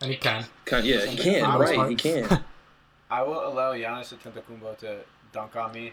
[0.00, 0.44] And he can.
[0.66, 1.88] kind yeah, he can, right?
[1.88, 2.44] He can.
[3.10, 4.98] I will allow Giannis Antetokounmpo to
[5.32, 5.92] dunk on me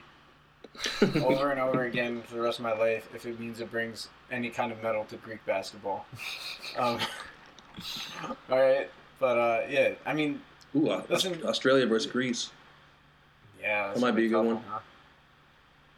[1.24, 4.08] over and over again for the rest of my life if it means it brings
[4.32, 6.06] any kind of medal to Greek basketball.
[6.78, 7.00] Um,
[8.50, 10.42] all right, but uh, yeah, I mean,
[10.76, 12.52] Ooh, uh, Listen- Australia versus Greece.
[13.62, 14.64] Yeah, That might be a good tough one.
[14.70, 14.80] huh?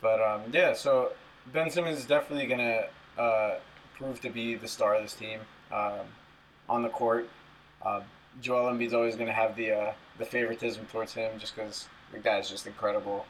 [0.02, 1.13] But um, yeah, so
[1.54, 2.86] Ben Simmons is definitely gonna
[3.17, 3.56] uh,
[3.95, 5.39] prove to be the star of this team
[5.71, 5.99] um,
[6.67, 7.30] on the court.
[7.82, 8.02] Uh,
[8.41, 12.49] Joel Embiid's always gonna have the uh, the favoritism towards him just because the guy's
[12.49, 13.26] just incredible,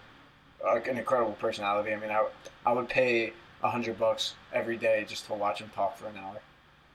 [0.63, 1.93] like an incredible personality.
[1.93, 2.25] I mean, I,
[2.65, 6.17] I would pay a hundred bucks every day just to watch him talk for an
[6.17, 6.41] hour.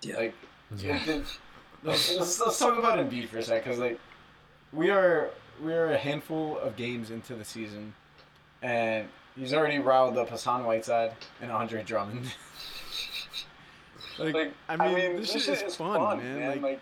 [0.02, 0.16] Yeah.
[0.16, 0.34] Like,
[0.76, 0.96] Yeah.
[1.02, 1.38] it- it-
[1.82, 3.98] let's, let's, let's talk about Embiid for a sec, because like
[4.72, 5.30] we are
[5.64, 7.94] we are a handful of games into the season,
[8.62, 12.26] and he's already riled up Hassan Whiteside and Andre Drummond.
[14.18, 16.60] Like, I mean, this, shit is fun, man.
[16.60, 16.80] Like,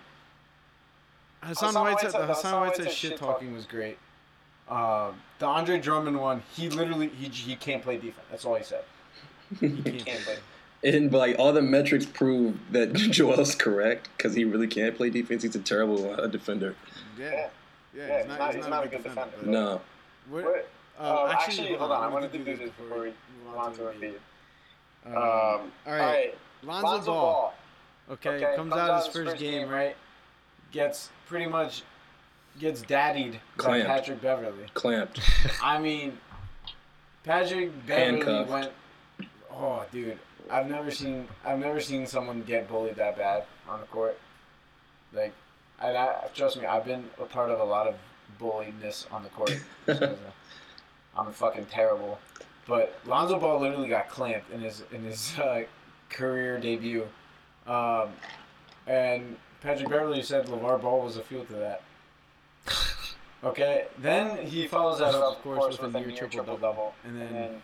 [1.47, 3.99] Hassan, Hassan Whiteside, Whiteside- the Hassan Hassan Whiteside Whiteside shit shit talking was great.
[4.69, 8.27] Um, the Andre Drummond one, he literally he, he can't play defense.
[8.31, 8.85] That's all he said.
[9.61, 10.05] he He can't.
[10.07, 10.37] can't play.
[10.85, 15.43] And like all the metrics prove that Joel's correct because he really can't play defense.
[15.43, 16.75] He's a terrible uh, defender.
[17.19, 17.49] Yeah,
[17.97, 19.33] yeah, he's not, he's not, a good defender.
[19.39, 19.81] but- No,
[20.29, 20.69] What- What?
[20.99, 22.03] uh, Uh, actually, hold on.
[22.05, 23.13] I wanted to do this before we
[23.47, 24.15] move on to Embiid.
[25.07, 27.55] Um, Um, all right, Lonzo, Lonzo Ball.
[28.11, 29.97] Okay, Okay, comes, out his first game, right?
[30.73, 31.83] Gets pretty much
[32.59, 34.67] gets daddied by Patrick Beverley.
[34.75, 35.21] clamped.
[35.63, 36.19] I mean,
[37.25, 38.51] Patrick Beverley Handcuffed.
[38.51, 38.73] went.
[39.51, 40.19] Oh, dude,
[40.51, 44.19] I've never seen I've never seen someone get bullied that bad on the court.
[45.13, 45.33] Like,
[45.81, 47.95] I, I trust me, I've been a part of a lot of
[48.39, 49.59] bulliedness on the court.
[51.17, 52.19] I'm fucking terrible.
[52.67, 55.63] But Lonzo Ball literally got clamped in his in his uh,
[56.11, 57.07] career debut,
[57.67, 58.09] um,
[58.87, 61.83] and Patrick Beverley said LeVar Ball was a field to that.
[63.45, 67.35] Okay, then he follows that up, of course, with a near triple double, and and
[67.35, 67.61] then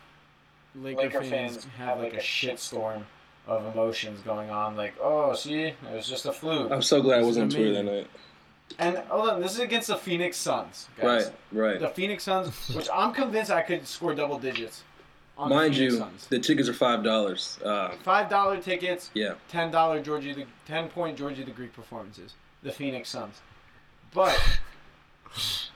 [0.75, 3.03] then Laker, fans have like a shitstorm
[3.49, 4.77] of emotions going on.
[4.77, 6.71] Like, oh, see, it was just a fluke.
[6.71, 8.07] I'm so glad I wasn't on Twitter that night.
[8.79, 11.33] And hold on, this is against the Phoenix Suns, guys.
[11.53, 11.81] Right, right.
[11.81, 14.85] The Phoenix Suns, which I'm convinced I could score double digits.
[15.51, 16.27] Mind you, Suns.
[16.27, 17.59] the tickets are five dollars.
[17.65, 22.35] Uh, five dollar tickets, yeah, ten dollar Georgie the ten point Georgie the Greek performances.
[22.63, 23.41] The Phoenix Suns.
[24.15, 24.39] But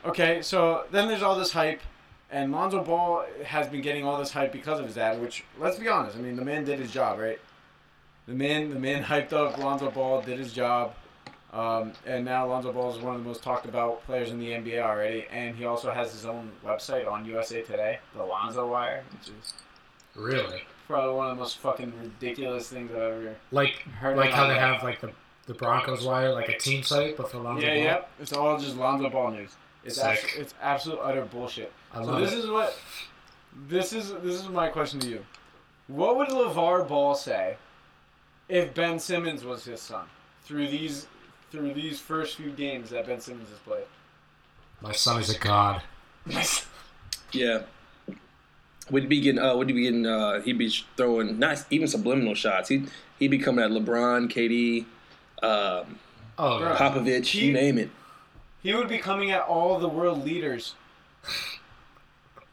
[0.04, 1.80] okay, so then there's all this hype.
[2.28, 5.78] And Lonzo Ball has been getting all this hype because of his dad, which let's
[5.78, 7.38] be honest, I mean the man did his job, right?
[8.26, 10.94] The man the man hyped up Lonzo Ball, did his job.
[11.52, 14.50] Um, and now Lonzo Ball is one of the most talked about players in the
[14.50, 19.04] NBA already, and he also has his own website on USA Today, the Lonzo Wire,
[19.12, 19.54] which is
[20.14, 20.64] Really?
[20.86, 24.16] probably one of the most fucking ridiculous things I've ever Like heard.
[24.16, 25.10] like how they have like the
[25.46, 27.82] the Broncos wire, like a team site, but for Lonzo Yeah, Ball.
[27.84, 28.10] yep.
[28.18, 29.54] It's all just Lonzo Ball news.
[29.84, 31.72] It's actually, it's absolute utter bullshit.
[31.94, 32.38] I So love this it.
[32.40, 32.76] is what
[33.68, 35.24] this is this is my question to you.
[35.86, 37.56] What would LeVar Ball say
[38.48, 40.06] if Ben Simmons was his son
[40.42, 41.06] through these
[41.56, 43.84] through these first few games that Ben Simmons has played?
[44.82, 45.82] My son is a god.
[47.32, 47.62] Yeah.
[48.90, 52.68] Would be getting, uh, would be getting, uh, he'd be throwing not even subliminal shots.
[52.68, 52.88] He'd
[53.18, 54.84] he'd be coming at LeBron, KD,
[55.44, 55.98] um,
[56.38, 56.76] Oh, Bro.
[56.76, 57.90] Popovich, He- you name it.
[58.62, 60.74] He would be coming at all the world leaders.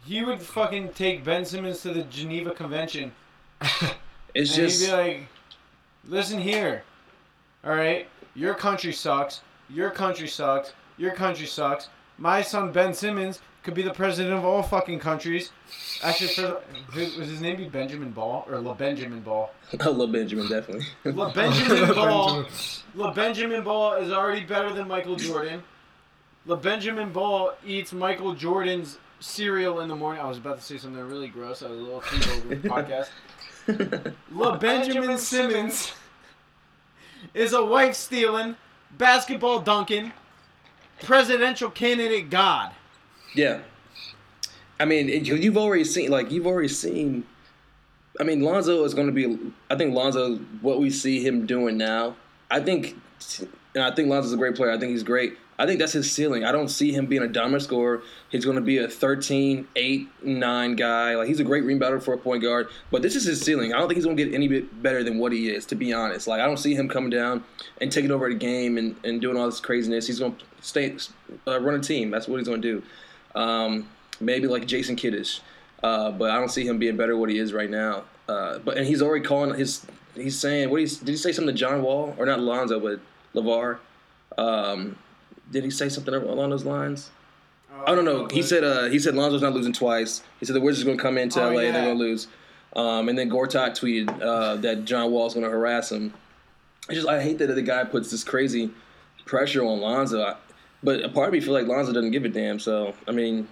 [0.05, 3.11] He would fucking take Ben Simmons to the Geneva Convention
[3.61, 3.85] It's
[4.35, 5.27] and just he'd be like,
[6.07, 6.83] "Listen here,
[7.63, 9.41] all right, your country sucks.
[9.69, 10.73] Your country sucks.
[10.97, 11.89] Your country sucks.
[12.17, 15.51] My son Ben Simmons could be the president of all fucking countries.
[16.03, 19.51] Actually, for his, was his name be Benjamin Ball or La Benjamin Ball?
[19.79, 20.85] I love Benjamin definitely.
[21.05, 22.45] La Benjamin Ball.
[22.95, 25.63] La Benjamin Ball is already better than Michael Jordan.
[26.45, 30.21] La Benjamin Ball eats Michael Jordan's cereal in the morning.
[30.21, 31.63] I was about to say something really gross.
[31.63, 34.13] I was a little too over the podcast.
[34.31, 35.93] La Benjamin Simmons
[37.33, 38.55] is a wife stealing,
[38.97, 40.13] basketball dunking,
[41.03, 42.71] presidential candidate god.
[43.35, 43.61] Yeah.
[44.79, 47.25] I mean, it, you've already seen, like, you've already seen.
[48.19, 49.39] I mean, Lonzo is going to be.
[49.69, 52.15] I think Lonzo, what we see him doing now,
[52.51, 52.95] I think,
[53.73, 54.71] and I think Lonzo's a great player.
[54.71, 55.37] I think he's great.
[55.57, 56.43] I think that's his ceiling.
[56.43, 58.01] I don't see him being a dominant scorer.
[58.29, 61.15] He's going to be a 13, 8, 9 guy.
[61.15, 63.73] Like, he's a great rebounder for a point guard, but this is his ceiling.
[63.73, 65.75] I don't think he's going to get any bit better than what he is, to
[65.75, 66.27] be honest.
[66.27, 67.43] Like, I don't see him coming down
[67.79, 70.07] and taking over the game and, and doing all this craziness.
[70.07, 70.95] He's going to stay,
[71.47, 72.09] uh, run a team.
[72.09, 73.39] That's what he's going to do.
[73.39, 73.89] Um,
[74.19, 75.41] maybe like Jason Kiddish,
[75.83, 78.03] uh, but I don't see him being better what he is right now.
[78.27, 79.85] Uh, but and he's already calling his.
[80.15, 82.99] He's saying what he did he say something to John Wall or not Lonzo but
[83.33, 83.79] Levar?
[84.37, 84.97] Um,
[85.53, 87.09] did he say something along those lines?
[87.85, 88.27] I don't know.
[88.27, 90.21] He said uh, he said Lonzo's not losing twice.
[90.39, 91.61] He said the Wizards are going to come into Oh, LA.
[91.61, 91.71] yeah.
[91.71, 92.27] They're going to lose.
[92.75, 96.13] Um, and then Gortat tweeted uh, that John Wall's going to harass him.
[96.89, 98.69] I just I hate that the guy puts this crazy
[99.25, 100.23] pressure on Lonzo.
[100.23, 100.35] I,
[100.81, 102.59] but a part of me feel like Lonzo doesn't give a damn.
[102.59, 103.47] So I mean,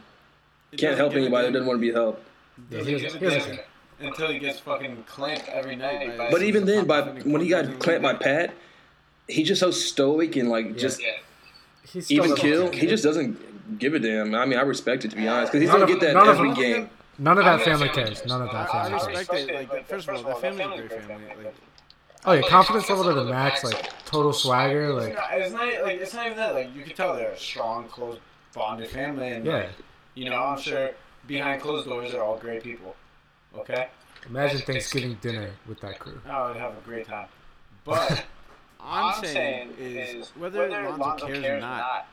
[0.78, 2.26] can't help anybody that doesn't want to be helped.
[2.70, 3.66] Yeah, he doesn't- he doesn't care.
[4.00, 6.18] Until he gets fucking clamped every night.
[6.18, 8.22] by- But even then, by when he got clamped by Pat.
[8.50, 8.54] Pat,
[9.28, 11.16] he's just so stoic and like just He still
[12.10, 12.72] even doesn't kill.
[12.72, 14.34] He just doesn't give a damn.
[14.36, 16.28] I mean, I respect it to be honest because he's None gonna get that none
[16.28, 16.90] of every them- game.
[17.18, 18.26] None of that family cares.
[18.26, 19.08] None of that family cares.
[19.18, 19.70] respect it.
[19.72, 21.26] Like, first of all, the family's a great family.
[21.44, 21.56] Like,
[22.24, 25.84] Oh yeah, confidence level to the max, like total swagger, like it's not, it's not
[25.84, 26.54] like it's not even that.
[26.54, 28.20] Like you can tell they're a strong, close,
[28.54, 29.54] bonded family, and yeah.
[29.54, 29.70] like,
[30.14, 30.92] you know, I'm sure
[31.26, 32.96] behind closed doors they're all great people.
[33.58, 33.88] Okay,
[34.30, 36.22] Imagine Thanksgiving dinner with that crew.
[36.30, 37.28] I would have a great time.
[37.86, 38.24] But
[38.84, 42.08] I'm, saying, is whether, Lonzo cares, or not.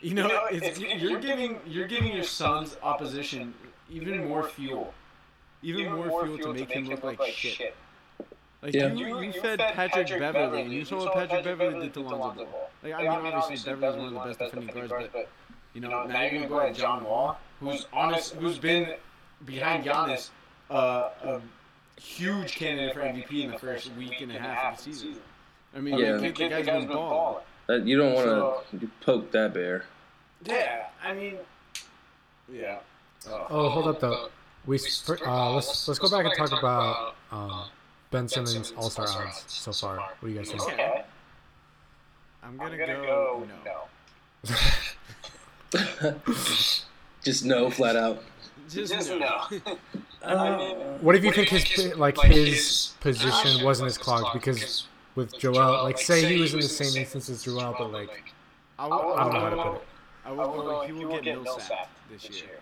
[0.00, 3.54] You know, it's, you're giving you're giving your son's opposition
[3.90, 4.92] even more fuel,
[5.62, 7.74] even, more, fuel, to make him look like shit.
[8.62, 8.92] Like Yeah.
[8.92, 12.70] you, you, fed Patrick, Beverley, and you saw what Patrick Beverley did to Lonzo Ball.
[12.82, 15.28] Like I mean, obviously Beverley's one of the best defending guards, but
[15.74, 18.94] you know now you're gonna go at John Wall, who's honest, who's been
[19.44, 20.30] behind Giannis,
[20.70, 21.40] uh, a
[22.00, 25.16] huge candidate for MVP in the first week and a half of the season.
[25.76, 26.12] I mean, Yeah.
[26.16, 27.42] the, kid, the guy's been balling.
[27.66, 29.84] That, you don't want So- to poke that bear.
[30.44, 31.36] Yeah, I mean,
[32.50, 32.78] yeah.
[33.28, 34.28] Oh, hold up though.
[34.66, 37.64] We sp- uh, let's let's go back and talk about um,
[38.10, 39.96] Ben Simmons All Star odds so far.
[39.96, 40.62] What do you guys think?
[40.62, 41.02] Okay.
[42.42, 43.88] I'm gonna, go, no.
[47.24, 48.22] Just no, flat out.
[48.68, 49.46] Just, no.
[51.00, 54.86] What if you think his pi- like his position wasn't as clogged because
[55.16, 58.32] with Joel, like say he was in the same instance as Joel, but like
[58.78, 59.82] I, will, I don't know how to put it.
[60.24, 60.80] I will go.
[60.82, 62.60] He will get Millsap this year.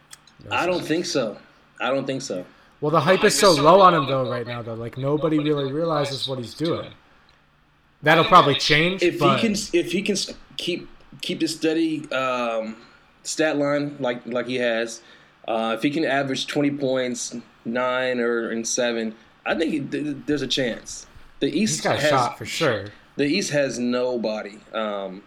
[0.51, 1.37] I don't think so.
[1.81, 2.45] I don't think so.
[2.81, 4.75] Well, the hype is so low on him though right now though.
[4.75, 6.90] Like nobody really realizes what he's doing.
[8.03, 9.03] That'll probably change.
[9.03, 10.17] If but he can, if he can
[10.57, 10.88] keep
[11.23, 12.77] keep the steady um,
[13.23, 15.01] stat line like like he has,
[15.49, 19.14] uh, if he can average twenty points, nine or and seven,
[19.47, 21.07] I think he, th- there's a chance.
[21.45, 22.87] The East he's got a has shot for sure.
[23.17, 24.59] the East has nobody.
[24.73, 25.23] Um,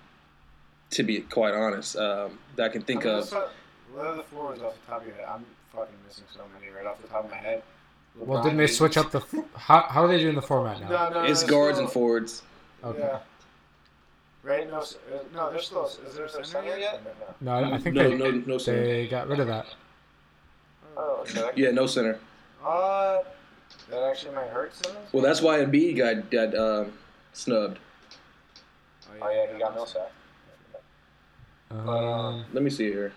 [0.90, 3.32] to be quite honest, um, that I can think I mean, of.
[3.32, 3.48] let's,
[3.94, 5.26] what are the forwards off the top of your head?
[5.30, 7.62] I'm fucking missing so many right off the top of my head.
[8.16, 9.20] Well, didn't they switch up the?
[9.56, 10.90] How how are they doing the format now?
[10.90, 12.42] No, no, It's no, guards still- and forwards.
[12.84, 12.98] Okay.
[13.00, 13.20] Yeah.
[14.42, 14.68] Right?
[14.72, 15.56] No, s- uh, no.
[15.60, 15.86] Still.
[15.86, 17.00] Is there a center yet?
[17.42, 18.84] No, I I think No, they no, no center.
[18.84, 19.68] they got rid of that.
[20.96, 21.52] Oh, okay.
[21.56, 22.18] Yeah, no center.
[22.66, 23.20] Uh,
[23.90, 25.08] that actually might hurt Simmons.
[25.12, 26.94] Well, that's why Embiid got got um,
[27.34, 27.80] snubbed.
[29.22, 30.12] Oh yeah, he got Millsap.
[31.72, 33.12] Um, Let me see here.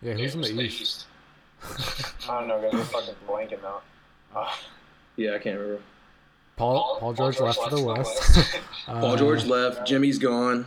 [0.00, 1.06] yeah, who's in the East?
[1.62, 2.72] I don't know, guys.
[2.72, 3.82] We're fucking blanking out.
[4.34, 4.50] Uh,
[5.16, 5.82] Yeah, I can't remember.
[6.56, 8.56] Paul Paul George left to the West.
[8.86, 9.84] Paul Uh, George left.
[9.86, 10.66] Jimmy's gone.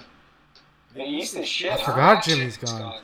[0.93, 1.71] the East is shit.
[1.71, 1.91] I huh?
[1.91, 2.99] forgot Jimmy's gone.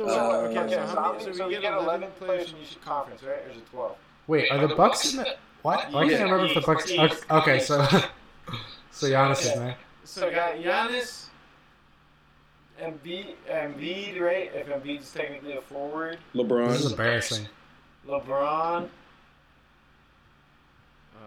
[0.00, 2.50] So, Uh, okay, Okay, so, so, how how many, many, so we get 11 players
[2.50, 3.44] from each conference, right?
[3.46, 3.96] Or is it 12?
[4.28, 5.36] Wait, are the Bucks in the?
[5.62, 5.92] What?
[5.92, 6.90] Why can't I remember if the Bucks?
[6.90, 7.86] Okay, okay so
[8.90, 9.76] so Giannis is there.
[10.04, 11.26] So we got Giannis,
[12.80, 14.50] Embiid, Embiid, right?
[14.54, 16.68] If Embiid's technically a forward, LeBron.
[16.68, 17.46] This is embarrassing.
[18.08, 18.88] LeBron,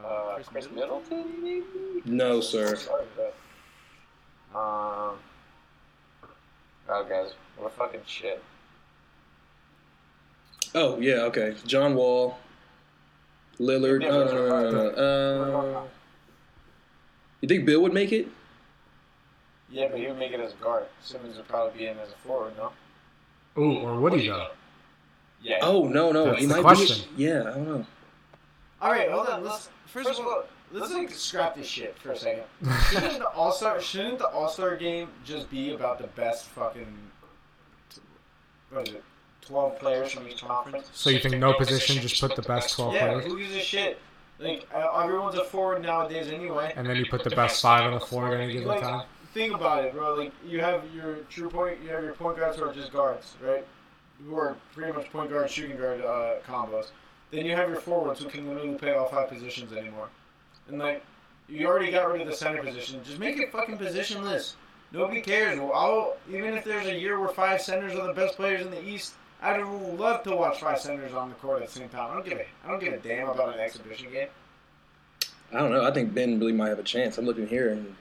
[0.04, 1.18] uh, Uh, Khris, Khris Middleton.
[1.42, 2.02] Middleton, maybe?
[2.06, 2.76] No, sir.
[4.56, 5.20] Um.
[6.90, 8.44] Oh, guys, we're fucking shit.
[10.76, 11.56] Oh yeah, okay.
[11.66, 12.38] John Wall.
[13.60, 14.02] Lillard.
[14.02, 14.90] No.
[14.90, 15.84] Uh,
[17.42, 18.28] you think Beal would make it?
[19.70, 20.86] Yeah, but he would make it as a guard.
[21.02, 22.72] Simmons would probably be in as a forward, no?
[23.62, 24.48] Ooh, or would he though?
[25.42, 25.60] Yeah.
[25.62, 26.26] Oh no, no.
[26.26, 27.08] That's he the might question.
[27.16, 27.24] be.
[27.26, 27.86] Yeah, I don't know.
[28.82, 29.44] All right, hold on.
[29.44, 32.44] Let's first, of all, let's like scrap this shit for a second.
[32.90, 36.88] Shouldn't the All Star shouldn't the All Star game just be about the best fucking
[38.72, 39.04] what is it?
[39.46, 40.90] Twelve players from each conference.
[40.94, 43.60] So you think no position, just put the best twelve Yeah, players, who gives a
[43.60, 44.00] shit?
[44.40, 46.74] Like uh, everyone's a forward nowadays anyway.
[46.76, 49.06] and then you put the best five on the floor at any given Like, time?
[49.34, 50.16] think about it, bro.
[50.16, 53.36] Like you have your true point, you have your point guards who are just guards,
[53.42, 53.66] right?
[54.26, 56.88] Who are pretty much point guard, shooting guard uh, combos.
[57.32, 60.10] Then you have your forwards who can literally play all five positions anymore.
[60.68, 61.04] And like,
[61.50, 63.02] you already got rid of the center position.
[63.04, 64.54] Just make it fucking positionless.
[64.92, 65.60] Nobody cares.
[65.60, 68.72] Well, I'll, even if there's a year where five centers are the best players in
[68.72, 72.12] the East, I'd love to watch five centers on the court at the same time.
[72.12, 74.30] I don't give a, I don't give a damn about an exhibition game.
[75.52, 75.86] I don't know.
[75.86, 77.18] I think Ben really might have a chance.
[77.18, 77.94] I'm looking here and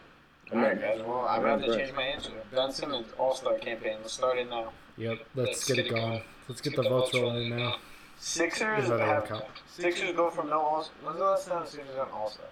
[0.52, 0.88] I'm Alright, not.
[0.88, 1.00] guys.
[1.05, 2.31] Well, I'm I'm going to change my answer.
[2.55, 3.96] Ben Simmons All Star campaign.
[4.00, 4.70] Let's start it now.
[4.96, 6.22] Yep, let's get it going.
[6.48, 7.76] Let's get the votes rolling in now.
[8.20, 9.42] Sixers Is that a have?
[9.66, 10.87] Sixers go from no All.
[11.02, 12.46] When's the last time Sixers got an All Star?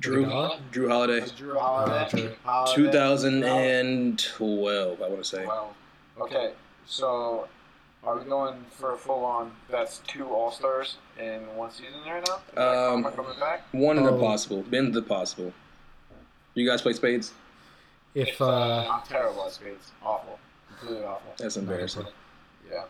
[0.00, 0.26] Jrue.
[0.26, 0.58] Iguodala?
[0.72, 1.20] Jrue Holiday.
[1.20, 2.08] Jrue Holiday.
[2.10, 2.34] Jrue.
[2.44, 2.74] Holiday.
[2.74, 5.02] 2012.
[5.02, 5.46] I want to say.
[5.46, 5.70] Wow.
[6.20, 6.52] Okay,
[6.86, 7.48] so
[8.06, 9.52] are we going for a full on?
[9.70, 12.34] That's two All Stars in one season right now.
[12.36, 12.62] Is that
[12.92, 13.62] Um, Karma coming back?
[13.72, 14.18] One in the Oh.
[14.20, 14.62] possible.
[14.62, 15.52] been the possible.
[16.54, 17.32] You guys play spades?
[18.14, 19.90] If uh, I'm terrible at spades.
[20.04, 20.38] Awful.
[20.78, 21.32] Completely awful.
[21.38, 22.06] That's embarrassing.
[22.70, 22.84] Yeah.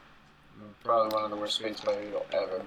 [0.60, 2.62] I'm probably one of the worst spades players you'll ever.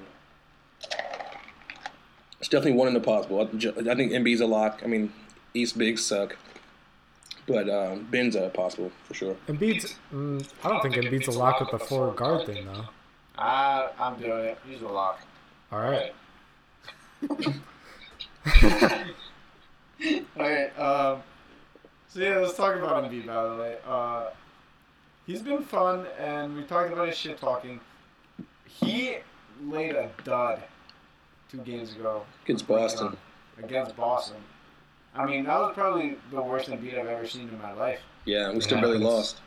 [2.40, 3.40] It's definitely one in the possible.
[3.40, 4.82] I I think Embiid's a lock.
[4.84, 5.12] I mean,
[5.54, 6.36] East bigs suck,
[7.48, 9.36] but um, Ben's a possible for sure.
[9.48, 12.86] Embiid's, mm, I don't think Embiid's a lock with the four guard thing though.
[13.38, 14.58] I, I'm doing it.
[14.68, 15.22] He's a lock.
[15.72, 16.14] All right.
[20.38, 21.24] Alright, um,
[22.08, 23.76] so yeah, let's talk about Embiid, by the way.
[23.86, 24.26] Uh,
[25.26, 27.80] he's been fun, and we talked about his shit talking.
[28.66, 29.18] He
[29.66, 30.62] laid a dud
[31.50, 33.18] two games ago Against Boston.
[33.62, 34.38] against Boston.
[35.18, 38.00] I mean, that was probably the worst Embiid I've ever seen in my life.
[38.26, 39.38] Yeah, we still barely lost.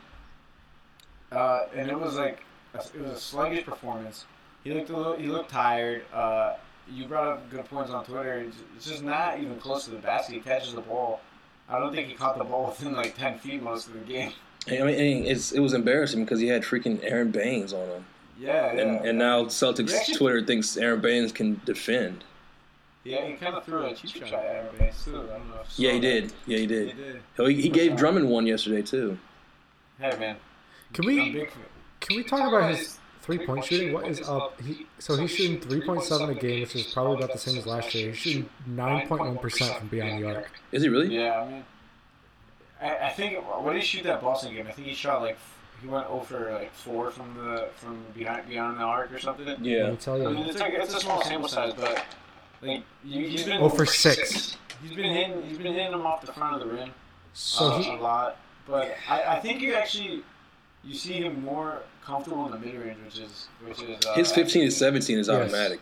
[1.31, 2.43] Uh, and it was like
[2.75, 4.25] it was a sluggish performance.
[4.65, 6.03] He looked a little, he looked tired.
[6.13, 6.55] Uh,
[6.91, 8.47] you brought up good points on Twitter.
[8.77, 10.35] It's, just not even close to the basket.
[10.35, 11.21] He catches the ball.
[11.69, 14.33] I don't think he caught the ball within like ten feet most of the game.
[14.69, 18.05] I mean, it's, it was embarrassing because he had freaking Aron Baynes on him,
[18.39, 18.81] Yeah, yeah.
[18.81, 22.25] and and now Celtics Twitter thinks Aron Baynes can defend.
[23.05, 25.11] Yeah, he kind of threw a cheap shot at Aron too.
[25.11, 25.61] I don't know.
[25.63, 26.01] if Yeah, saw he that.
[26.01, 26.33] did.
[26.47, 26.97] Yeah, he He did.
[26.97, 27.23] did.
[27.57, 29.19] He, he gave Drummond one yesterday too.
[29.99, 30.37] Hey man,
[30.93, 31.47] Can we
[32.01, 33.93] can we talk about his three point shooting?
[33.93, 34.61] What is up?
[34.61, 37.59] He, so he's shooting three point seven a game, which is probably about the same
[37.59, 38.09] as last year.
[38.09, 40.51] He's shooting nine point one percent from beyond the arc.
[40.73, 41.15] Is he really?
[41.15, 41.65] Yeah, I mean,
[42.81, 44.67] I, I think what did he shoot that Boston game?
[44.67, 45.39] I think he shot like
[45.83, 49.47] he went over like four from the from behind beyond the arc or something.
[49.47, 49.91] Yeah, Let Yeah.
[49.91, 52.05] me tell you, I mean, it's like it's a small sample size, but
[52.63, 54.57] like you, he's been Oh for six.
[54.83, 56.91] He's been hitting he's been hitting them off the front of the rim
[57.35, 58.37] So uh, he a lot,
[58.67, 60.23] but I, I think you actually
[60.85, 64.33] you see him more comfortable in the mid range, which is which is uh, His
[64.33, 65.37] 15 to 17 is Yes.
[65.37, 65.81] automatic.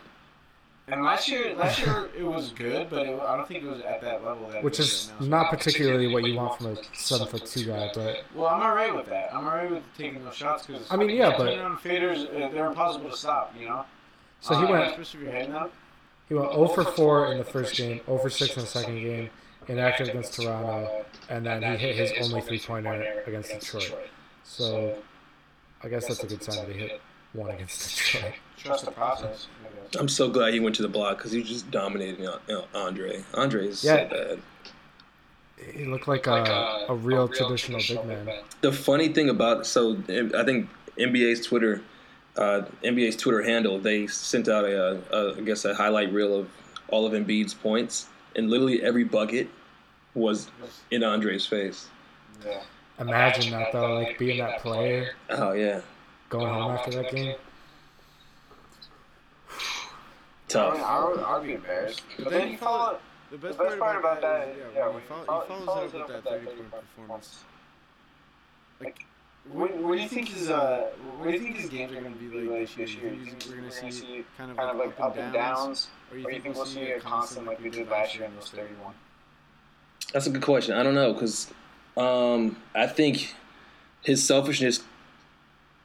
[0.91, 3.83] And last year, last year it was good, but it, I don't think it was
[3.83, 4.49] at that level.
[4.49, 5.43] That which is right now.
[5.43, 7.91] not particularly what you want from a seven foot two guy.
[7.95, 9.33] But Well, I'm alright with that.
[9.35, 12.67] I'm alright with taking those shots because I mean, yeah, but- turnaround faders uh, they're
[12.67, 13.55] impossible to stop.
[13.61, 13.85] You know.
[14.41, 15.69] so he Uh, went Especially if you're hitting them.
[16.29, 19.01] He went 0 for 4 in the first game, 0 for 6 in the second
[19.01, 19.31] game,
[19.69, 23.95] inactive against Toronto, and then he hit his only three pointer against Detroit.
[24.45, 24.97] So
[25.83, 27.01] I guess that's a good sign that he hit
[27.33, 28.35] one against Detroit.
[28.57, 29.47] Trust the process.
[29.65, 30.01] I guess.
[30.01, 33.23] I'm so glad he went to the block because he just dominated you know, Andre.
[33.35, 34.09] Andre is Yeah.
[34.09, 34.39] so bad.
[35.75, 38.29] He looked like a, a real traditional big man.
[38.61, 41.83] The funny thing about so I think NBA's Twitter,
[42.39, 46.49] uh, NBA's Twitter handle, they sent out a, a I guess a highlight reel of
[46.89, 49.49] all of Embiid's points, and literally every bucket
[50.15, 50.51] was
[50.91, 51.89] in Andre's face.
[52.45, 52.63] Yeah.
[53.01, 55.81] Imagine that though, like being that player, Oh yeah,
[56.31, 57.35] going home after that game.
[59.51, 59.59] I mean,
[60.49, 60.83] tough.
[60.83, 62.03] I would, I would be embarrassed.
[62.19, 62.99] But then you follow.
[63.31, 65.25] The best, The best part about that is, is, yeah, yeah, when when he, follow,
[65.27, 67.45] follow- he follows, follows it up with that 30 point performance.
[68.81, 69.05] Like,
[69.53, 72.13] what, what do you think his uh, what do you think his games are going
[72.13, 73.11] to be like this year?
[73.11, 76.23] Do you think we're going to see kind of like up and downs, or do
[76.23, 78.95] you think we'll see a constant like we did last year in those 31?
[80.13, 80.75] That's a good question.
[80.75, 81.51] I don't know because
[81.97, 83.35] um, I think
[84.03, 84.83] his selfishness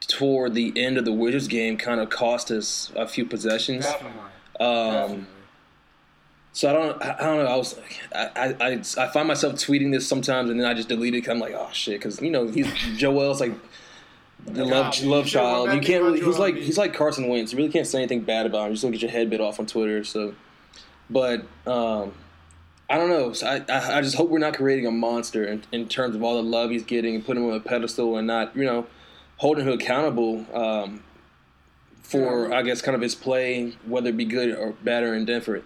[0.00, 3.84] toward the end of the Wizards game kind of cost us a few possessions.
[3.84, 4.20] Definitely.
[4.60, 5.26] Um, Definitely.
[6.54, 7.50] So I don't, I I don't know.
[7.50, 7.78] I was,
[8.14, 11.20] I, I, I, I find myself tweeting this sometimes, and then I just delete it.
[11.22, 13.52] Cause I'm like, oh shit, because you know he's Joel's like
[14.46, 15.72] the Yeah, love, love child.
[15.72, 16.20] You can't really.
[16.20, 17.52] He's like, he's like Carson Wentz.
[17.52, 18.66] You really can't say anything bad about him.
[18.68, 20.04] You're just gonna get your head bit off on Twitter.
[20.04, 20.34] So,
[21.10, 22.12] but um,
[22.88, 23.32] I don't know.
[23.32, 26.22] So I, I, I just hope we're not creating a monster in, in terms of
[26.22, 28.86] all the love he's getting and putting him on a pedestal and not, you know,
[29.38, 30.46] holding him accountable.
[30.54, 31.02] Um,
[32.04, 35.64] for I guess kind of his play, whether it be good or bad or indifferent.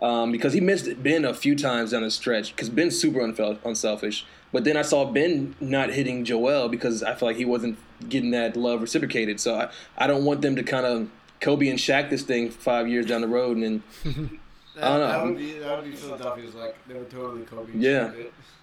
[0.00, 2.54] Um, because he missed Ben a few times down the stretch.
[2.54, 7.28] Because Ben's super unselfish, but then I saw Ben not hitting Joel because I feel
[7.28, 7.78] like he wasn't
[8.08, 9.40] getting that love reciprocated.
[9.40, 12.88] So I, I don't want them to kind of Kobe and Shaq this thing five
[12.88, 14.40] years down the road and then
[14.82, 15.06] I don't know.
[15.08, 17.72] that would be that would be Philadelphia's like they were totally Kobe.
[17.74, 18.12] Yeah.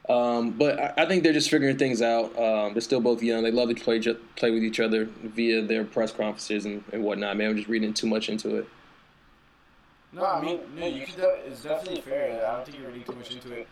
[0.09, 2.37] Um, but I, I think they're just figuring things out.
[2.37, 3.43] Um, they're still both young.
[3.43, 3.99] They love to play
[4.35, 7.37] play with each other via their press conferences and, and whatnot.
[7.37, 8.67] Man, I'm just reading too much into it.
[10.13, 11.15] No, I mean, no, you could.
[11.15, 12.45] De- it's definitely fair.
[12.47, 13.67] I don't think you're reading too much into it.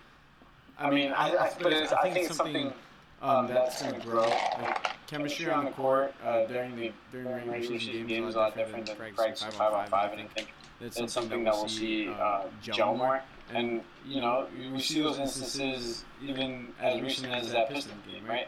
[0.80, 2.74] I mean, I, I, but it's, I think it's something
[3.22, 4.28] um, that's going to grow.
[4.28, 8.56] Like, chemistry on the court uh, during the during regular season games is a lot
[8.56, 10.48] different than practice five on five, and I think
[10.80, 13.22] that's something that we'll see uh, gel more.
[13.54, 18.48] And you know, we see those instances even as recent as that Piston game, right?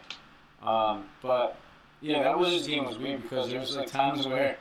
[0.64, 1.58] Um, but
[2.02, 4.58] yeah, that was Wizards game was weird because there was like times where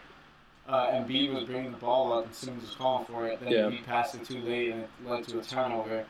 [0.72, 3.38] uh, Embiid was bringing the ball up and Simmons was calling for it.
[3.40, 3.58] Then Yeah.
[3.64, 6.04] Embiid passed it too late and it led to a turnover.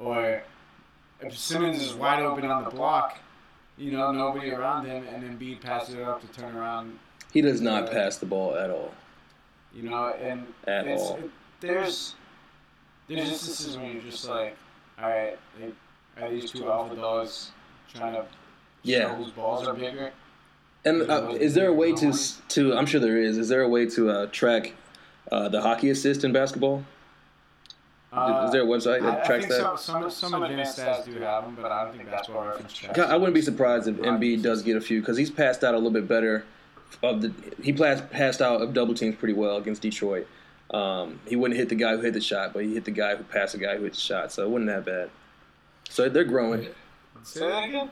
[0.00, 0.42] Or
[1.20, 3.18] if Simmons is wide open on the block,
[3.78, 6.98] you know, nobody around him, and then Embiid passes it up to turn around.
[7.32, 8.92] He does not pass the ball at all.
[9.72, 11.16] You know, and At it's, all.
[11.16, 11.30] it-
[11.60, 12.14] there's
[13.06, 14.56] there's instances where you're just like,
[15.00, 15.72] all right, they,
[16.22, 17.50] are these two alpha dogs
[17.92, 18.24] trying to
[18.82, 19.08] Yeah.
[19.08, 20.12] show whose balls are bigger?
[20.84, 22.12] And uh, is there a way to
[22.48, 22.74] to?
[22.76, 23.36] I'm sure there is.
[23.36, 24.72] Is there a way to uh, track
[25.30, 26.84] uh, the hockey assist in basketball?
[28.12, 29.78] is there a website Uh, I, that I tracks think that?
[29.78, 32.98] some, some, some advanced stats do have them, but I don't think basketball reference tracks.
[32.98, 35.76] I wouldn't be surprised if Embiid does get a few because he's passed out a
[35.76, 36.44] little bit better.
[37.04, 40.26] Of the he passed passed out of double teams pretty well against Detroit.
[40.74, 43.14] Um, he wouldn't hit the guy who hit the shot, but he hit the guy
[43.14, 45.10] who passed the guy who hit the shot, so it wasn't that bad.
[45.88, 46.66] So they're growing.
[47.22, 47.90] Say that again.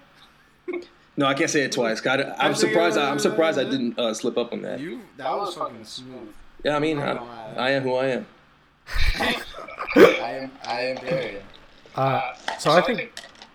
[1.19, 2.01] No, I can't say it twice.
[2.01, 2.97] God, I'm surprised.
[2.97, 4.79] I, I'm surprised I didn't uh, slip up on that.
[4.79, 6.33] You That was fucking smooth.
[6.65, 7.17] Yeah, I mean, I,
[7.57, 8.27] I am who I am.
[9.17, 9.43] I
[9.97, 11.43] am, I am Darien.
[11.97, 13.13] Uh, so I think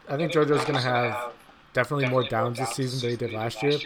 [0.10, 1.32] I think JoJo's gonna have
[1.72, 3.80] definitely more downs this season than he did last year.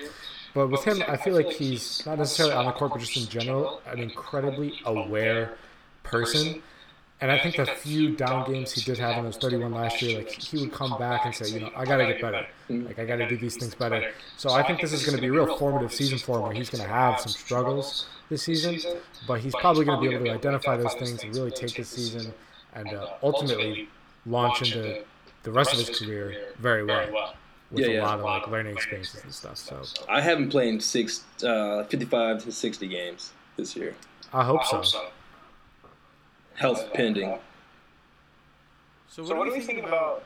[0.56, 3.28] But with him, I feel like he's not necessarily on the court, but just in
[3.28, 5.54] general, an incredibly aware
[6.02, 6.64] person.
[7.20, 10.20] And I think the few down games he did have in those 31 last year,
[10.20, 12.46] like he would come back and say, you know, I got to get better.
[12.70, 14.12] Like I got to do these things better.
[14.38, 16.54] So I think this is going to be a real formative season for him, where
[16.54, 18.80] he's going to have some struggles this season,
[19.28, 21.90] but he's probably going to be able to identify those things and really take this
[21.90, 22.32] season
[22.76, 23.90] and uh, ultimately
[24.28, 25.04] launch into
[25.42, 27.34] the rest of his career very well
[27.72, 28.04] with Yeah, a yeah.
[28.06, 29.58] lot of like learning experiences and stuff.
[29.58, 33.96] So I haven't played six, uh, 55 to 60 games this year.
[34.34, 34.84] I hope so.
[36.58, 37.38] Health pending.
[39.08, 40.24] So what, So, what do you think about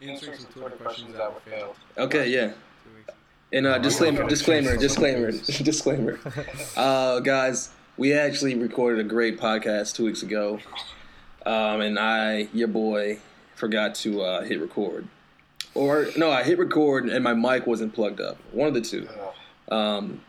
[0.00, 1.76] answering some Twitter questions that were failed?
[1.98, 2.46] Okay, yeah.
[2.48, 2.54] two
[2.96, 3.14] weeks?
[3.52, 6.18] And uh, disclaimer, disclaimer, disclaimer, disclaimer.
[6.76, 10.58] Uh, guys, we actually recorded a great podcast two weeks ago,
[11.44, 13.18] um, and I, your boy,
[13.54, 15.06] forgot to uh, hit record.
[15.74, 18.38] Or no, I hit record and my mic wasn't plugged up.
[18.52, 19.06] One of the two.
[19.70, 20.22] Um,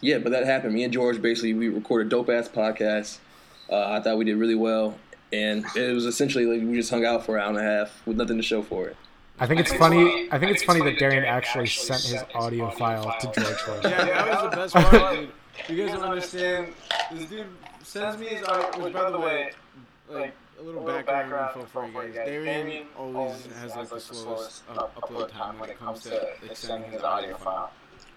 [0.00, 0.74] yeah, but that happened.
[0.74, 3.18] Me and George basically we recorded dope ass podcast.
[3.70, 4.98] Uh, I thought we did really well,
[5.32, 8.02] and it was essentially like we just hung out for an hour and a half
[8.06, 8.96] with nothing to show for it.
[9.38, 10.28] I think it's funny.
[10.30, 14.04] I think it's funny that Darien actually sent his audio file to George for Yeah,
[14.04, 15.30] that was the best part, dude.
[15.68, 16.68] You guys don't understand.
[17.12, 17.46] This dude
[17.82, 18.84] sends me his audio.
[18.84, 19.52] which, by the way,
[20.08, 22.26] like a little background info for you guys.
[22.26, 26.10] Darien always has like the slowest up- upload time when it comes to
[26.46, 27.72] like sending his audio file.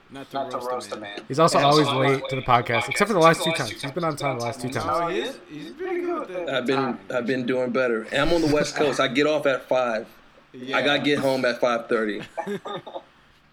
[0.10, 1.20] Not to roast the man.
[1.28, 3.72] He's also always late to the podcast, except for the last two times.
[3.72, 4.88] He's been on time the last two No, times.
[4.90, 5.40] Oh, he is.
[5.50, 7.00] He's pretty good with I've been timing.
[7.14, 8.04] I've been doing better.
[8.12, 9.00] And I'm on the West Coast.
[9.00, 10.08] I get off at five.
[10.54, 10.78] Yeah.
[10.78, 12.22] I gotta get home at five thirty.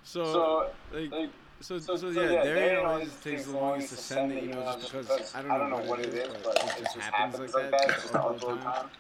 [0.07, 1.31] So, like,
[1.61, 5.41] so, so, yeah, Darien always takes the longest to send the emails just because I
[5.41, 8.91] don't know what it is, but it just happens like that just all the time.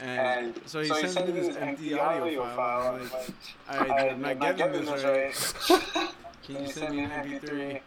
[0.00, 2.94] And so he sends me this empty audio file.
[2.96, 3.10] and
[3.68, 6.14] I'm like, I, I'm not getting this right.
[6.44, 7.80] Can you send me an MP3?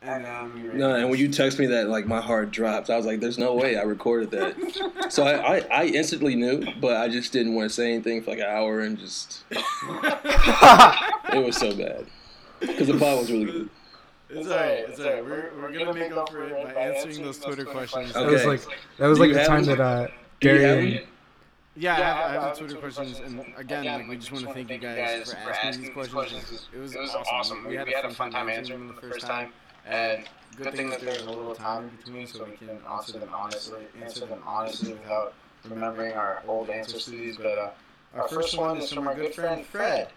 [0.00, 2.88] And then No, and when you text me that, like my heart dropped.
[2.88, 4.54] I was like, "There's no way I recorded that."
[5.10, 8.32] So I, I, I instantly knew, but I just didn't want to say anything for
[8.32, 12.04] like an hour, and just it was so bad
[12.60, 13.70] because the pod was really good.
[14.28, 14.84] It's alright.
[14.90, 15.24] It's alright.
[15.24, 18.12] We're, we're gonna make up for it by answering those Twitter questions.
[18.12, 18.60] That was like
[18.98, 20.08] that was like you the time that uh,
[20.40, 21.06] Do you have Darien.
[21.78, 21.82] Them?
[21.82, 24.52] Yeah, I have, I have the Twitter questions, and again, like we just want to
[24.52, 26.68] thank you guys for asking these questions.
[26.74, 26.96] It was
[27.30, 27.66] awesome.
[27.66, 29.52] We had a fun time answering them the first time,
[29.86, 30.24] and
[30.56, 33.80] good thing that there's a little time in between, so we can answer them honestly,
[34.02, 35.34] answer them honestly without
[35.68, 37.36] remembering our old answers to these.
[37.36, 37.70] But uh,
[38.14, 40.08] our first one is from our good friend Fred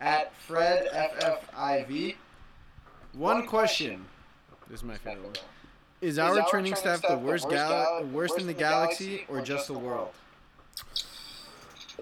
[0.00, 2.16] at FredFFIV.
[3.14, 4.04] One question.
[4.68, 5.34] This is my favorite one.
[6.00, 10.10] Is our training staff the worst gal- worst in the galaxy or just the world?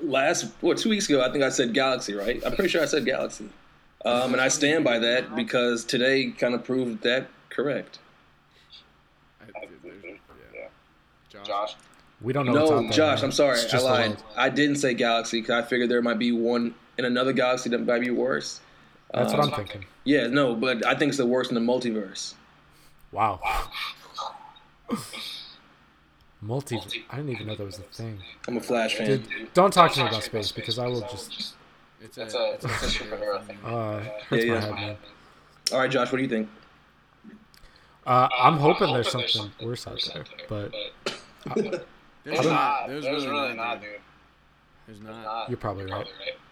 [0.03, 2.43] Last what two weeks ago, I think I said Galaxy, right?
[2.45, 3.49] I'm pretty sure I said Galaxy,
[4.05, 7.99] um, and I stand by that because today kind of proved that correct.
[11.45, 11.77] Josh.
[12.20, 12.81] We don't know.
[12.81, 13.22] No, Josh.
[13.22, 14.16] I'm sorry, I lied.
[14.37, 17.85] I didn't say Galaxy because I figured there might be one in another galaxy that
[17.87, 18.61] might be worse.
[19.12, 19.85] That's what Um, I'm thinking.
[20.05, 22.35] Yeah, no, but I think it's the worst in the multiverse.
[23.12, 23.41] Wow.
[26.47, 26.80] Multi.
[27.11, 28.18] I didn't even know that was a thing.
[28.47, 29.07] I'm a Flash fan.
[29.07, 31.55] Dude, don't talk to me about space because I will just
[32.01, 33.59] It's a, it's a, it's a superhero thing.
[33.64, 34.61] uh hurts Yeah, my yeah.
[34.61, 34.97] head, man.
[35.72, 36.49] All right, Josh, what do you think?
[38.07, 40.72] Uh, I'm hoping there's something worse out there, but
[42.24, 42.86] There's not.
[42.88, 43.90] There's really not, dude.
[44.86, 45.49] There's not.
[45.49, 46.07] you're probably right.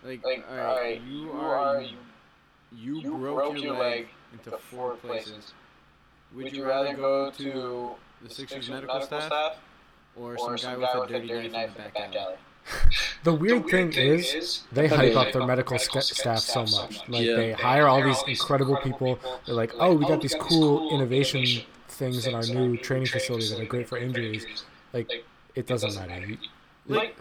[0.04, 5.52] Like, like alright, you are you, you broke your leg into four places.
[6.34, 7.90] Would you rather go to
[8.22, 9.56] the Sixers medical staff
[10.16, 12.36] or some guy with a dirty knife in the back alley?
[13.24, 17.08] The weird thing is, they hype up their medical sca- staff so much.
[17.08, 17.36] Like Yeah.
[17.36, 19.18] they hire all these incredible people.
[19.46, 21.44] They're like, oh, we oh, got these cool innovation
[21.88, 24.46] things in our new training facility that are great for injuries.
[24.92, 25.10] Like
[25.54, 26.26] it doesn't matter.
[26.26, 26.38] You-
[26.86, 27.16] Like,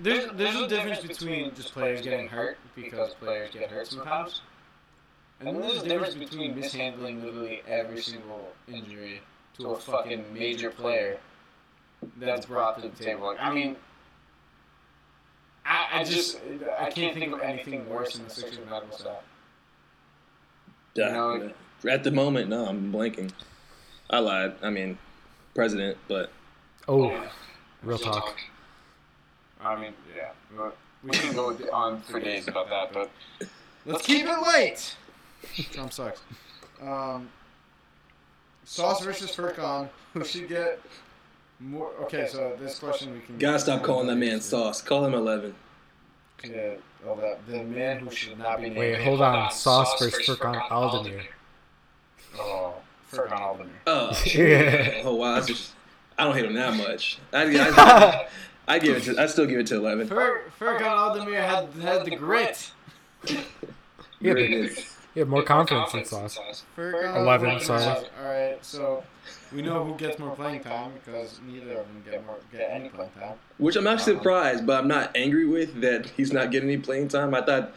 [0.00, 4.42] there's there's a difference between just players getting hurt because players get hurt sometimes,
[5.38, 9.22] and then there's a difference between mishandling literally every single injury
[9.58, 11.18] to a fucking major player
[12.18, 13.26] that's brought to the table.
[13.26, 13.76] Like, I mean,
[15.64, 16.38] I, I just
[16.78, 19.22] I can't think of anything worse than the Sixers medical staff.
[20.94, 21.50] Yeah, know,
[21.88, 23.30] at the moment, no, I'm blanking.
[24.08, 24.54] I lied.
[24.62, 24.98] I mean,
[25.54, 26.30] president, but
[26.88, 27.28] oh,
[27.82, 28.36] real talk.
[29.60, 30.30] I mean, yeah.
[31.02, 33.10] We can go on for days about that, but
[33.86, 34.96] Let's keep it light.
[35.70, 36.20] Trump sucks.
[36.82, 37.28] Um,
[38.64, 39.88] Sauce versus Furkan.
[40.12, 40.80] Who should get
[41.60, 41.90] more?
[42.02, 43.38] Okay, so this question we can.
[43.38, 44.82] gotta stop calling that man Sauce.
[44.82, 45.54] Call him Eleven.
[46.44, 48.76] Yeah, well, that, the man who should not be named.
[48.76, 49.50] Wait, hold on.
[49.50, 51.22] Sauce versus Furkan Aldemir.
[52.38, 52.74] oh,
[53.10, 53.68] Furkan Aldemir.
[53.86, 55.02] Oh, Yeah.
[55.04, 55.72] oh wow, that's just,
[56.18, 57.18] I don't hate him that much.
[57.32, 58.28] I, I,
[58.68, 59.20] I give it to.
[59.20, 60.06] I still give it to Eleven.
[60.08, 62.70] Fur, Furkan Aldemir had had the grit.
[64.18, 64.68] Yeah,
[65.24, 65.26] but Greatness.
[65.26, 66.64] he more confidence than Sauce.
[66.76, 67.62] Furkan 11, Aldemir.
[67.62, 67.84] sorry.
[67.84, 69.02] All right, so
[69.52, 72.88] we know who gets more playing time because neither of them get more get any
[72.88, 73.34] playing time.
[73.58, 77.08] Which I'm not surprised, but I'm not angry with that he's not getting any playing
[77.08, 77.34] time.
[77.34, 77.72] I thought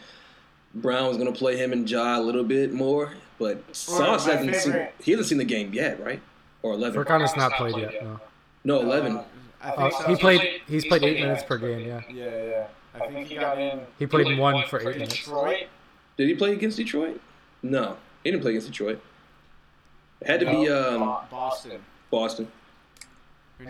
[0.74, 4.56] Brown was gonna play him and Ja a little bit more, but Sauce my hasn't
[4.56, 4.88] seen.
[5.02, 6.20] He hasn't seen the game yet, right?
[6.62, 7.02] Or Eleven?
[7.02, 8.02] Furkan has not played yet.
[8.04, 8.20] No.
[8.64, 9.16] No, Eleven.
[9.16, 9.24] Uh,
[9.62, 10.60] I Uh, think he played.
[10.68, 11.86] He's played eight minutes per game.
[11.86, 12.00] Yeah.
[12.10, 12.66] Yeah, yeah.
[12.94, 13.80] I think he got in.
[13.98, 15.16] He played in one for eight minutes.
[15.16, 15.66] Detroit.
[16.16, 17.20] Did he play against Detroit?
[17.62, 19.00] No, he didn't play against Detroit.
[20.20, 20.68] It had to be.
[20.68, 21.00] Um,
[21.30, 21.80] Boston.
[22.10, 22.48] Boston.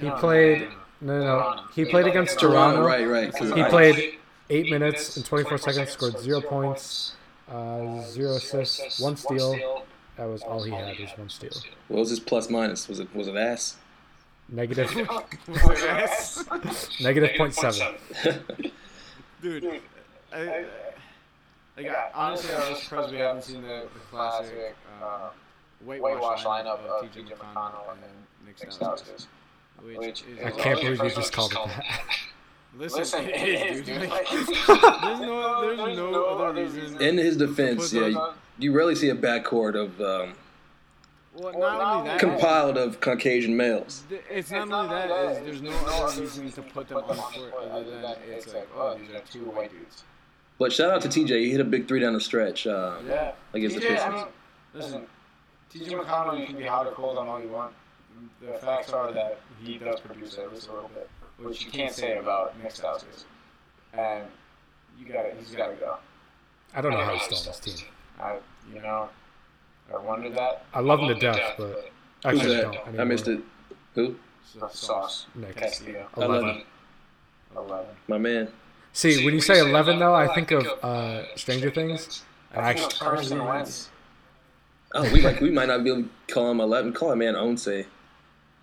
[0.00, 0.68] He played.
[1.00, 1.60] No, no, no.
[1.74, 2.82] He played against Toronto.
[2.84, 3.32] Right, right.
[3.32, 4.18] 'cause He played
[4.50, 7.14] eight minutes and 24 seconds, scored zero points,
[7.48, 9.84] uh, zero assists, one steal.
[10.16, 11.52] That was all he had was one steal.
[11.88, 12.88] What was his plus minus?
[12.88, 13.76] Was it was it ass?
[14.48, 14.92] Negative,
[17.00, 17.94] negative point seven.
[19.42, 19.80] Dude,
[20.32, 20.64] I,
[21.82, 25.30] like, I, honestly, I was surprised we haven't seen the, the classic uh,
[25.84, 27.28] whitewash lineup of T.J.
[27.34, 28.00] McConnell and
[28.46, 29.26] Nik Stauskas.
[29.82, 32.04] Which is I can't believe you just called it that.
[32.76, 34.08] Listen, it is, dude.
[34.08, 34.48] Like, there's
[35.20, 37.00] no, there's no other reason.
[37.02, 40.34] In his defense, yeah, you, on- you rarely see a backcourt of um,
[41.34, 44.04] Well, not only that, compiled of Caucasian males.
[44.08, 45.10] th- it's not only that.
[45.10, 48.68] Is there's no other reason to put them on the court other than it's like,
[48.76, 50.04] oh, these are two white dudes.
[50.60, 51.40] But shout out to TJ.
[51.40, 53.32] He hit a big three down the stretch uh, Yeah.
[53.54, 54.24] against the TJ, I mean,
[54.74, 55.06] listen,
[55.70, 55.92] T.J.
[55.94, 57.72] McConnell, you can be hot or cold on all you want.
[58.42, 61.08] The facts are that he does produce at least a little bit,
[61.38, 63.24] which you can't say about Nik Stauskas.
[63.94, 64.24] And
[64.98, 65.96] you got to he's got to go.
[66.74, 67.86] I don't know how he's still on this team.
[68.20, 68.36] I,
[68.74, 69.08] you know,
[69.94, 70.66] I wondered that.
[70.74, 71.90] I love him to death, but
[72.24, 72.62] Who's actually I that?
[72.64, 72.76] don't.
[72.76, 73.06] I anymore.
[73.06, 73.40] missed it.
[73.94, 74.16] Who?
[74.44, 75.56] So, Sauce, Nick.
[75.56, 76.64] Castillo, Eleven.
[77.56, 77.86] 11.
[78.08, 78.48] My man.
[78.92, 82.22] See, when you say eleven, though, I think of uh, Stranger Things.
[82.52, 83.88] And I think actually, of Carson Wentz.
[84.94, 86.92] Oh, we like we might not be able to call him eleven.
[86.92, 87.86] Call him man Onse.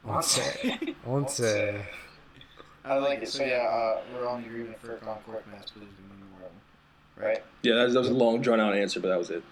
[0.04, 0.40] Once,
[1.06, 1.82] once, uh,
[2.86, 3.30] I like it.
[3.30, 6.52] So yeah, uh, we're on agreement for Concord Mass Blues to win the world,
[7.18, 7.44] right?
[7.62, 9.44] Yeah, that was, that was a long drawn out answer, but that was it.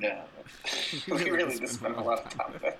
[0.00, 0.22] Yeah.
[1.08, 2.78] we really just spent a lot of time with that.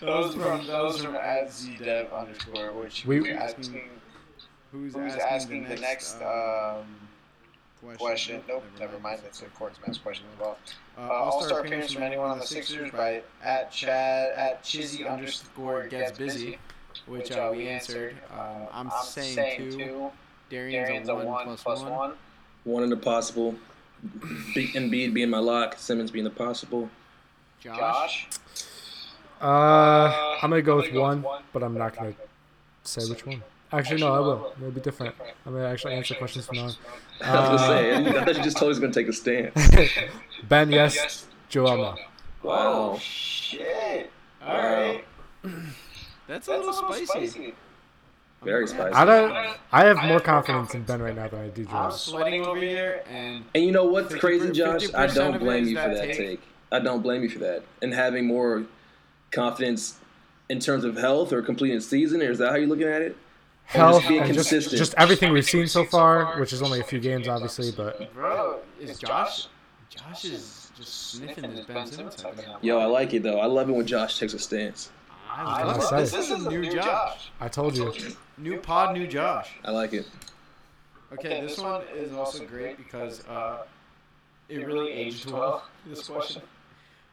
[0.00, 3.80] That was from that was from at zdev underscore, which We- we asking
[4.72, 6.84] who's, asking, the next um,
[7.98, 8.42] question.
[8.48, 9.20] Nope, never mind.
[9.22, 10.58] That's a Court's Mass question as well.
[10.98, 16.16] Uh, All-star appearance from anyone on the Sixers by at Chad at Chizzy underscore gets
[16.18, 16.58] busy,
[17.06, 18.16] which uh, we answered.
[18.32, 20.10] Um, I'm, saying, two.
[20.50, 22.12] Darien's, a one plus one.
[22.64, 23.54] One in the possible.
[24.54, 25.78] Be- Embiid being my lock.
[25.78, 26.90] Simmons being the possible.
[27.60, 28.28] Josh.
[29.40, 32.14] uh, I'm gonna go with one, but I'm not gonna
[32.82, 33.42] say which one.
[33.72, 34.52] Actually, no, I will.
[34.58, 35.14] It'll be different.
[35.46, 36.72] I'm gonna actually answer questions from now on.
[37.22, 38.18] I was gonna Uh, say.
[38.20, 39.52] I thought you just told us gonna take a stand.
[40.48, 41.26] Ben, yes.
[41.48, 41.94] Joel, no.
[42.42, 42.98] Wow.
[43.00, 44.10] Shit.
[44.44, 45.04] All right.
[46.26, 47.54] That's a little spicy.
[48.42, 48.94] Very spicy.
[48.94, 49.56] I don't.
[49.70, 53.04] I have more confidence in Ben right now than I do I'm sweating over here,
[53.08, 54.92] and And you know what's 50 crazy, Josh?
[54.94, 56.16] I don't blame you for that that take.
[56.16, 56.40] take.
[56.72, 57.62] I don't blame you for that.
[57.82, 58.64] And having more
[59.30, 59.98] confidence
[60.48, 63.02] in terms of health or completing the season, or is that how you're looking at
[63.02, 63.16] it?
[63.72, 64.78] Health and just, consistent.
[64.78, 68.60] just everything we've seen so far, which is only a few games, obviously, but bro,
[68.80, 69.48] is Josh?
[69.88, 73.40] Josh is just sniffing this Ben Simmons type Yo, I like it though.
[73.40, 74.90] I love it when Josh takes a stance.
[75.30, 75.96] I love love it.
[75.96, 76.12] this.
[76.12, 77.30] This is a new Josh.
[77.40, 77.92] I told you.
[78.36, 79.50] New pod, new Josh.
[79.64, 80.06] I like it.
[81.12, 83.64] Okay, this one is also great because uh,
[84.48, 85.64] it really aged well.
[85.86, 86.42] This question.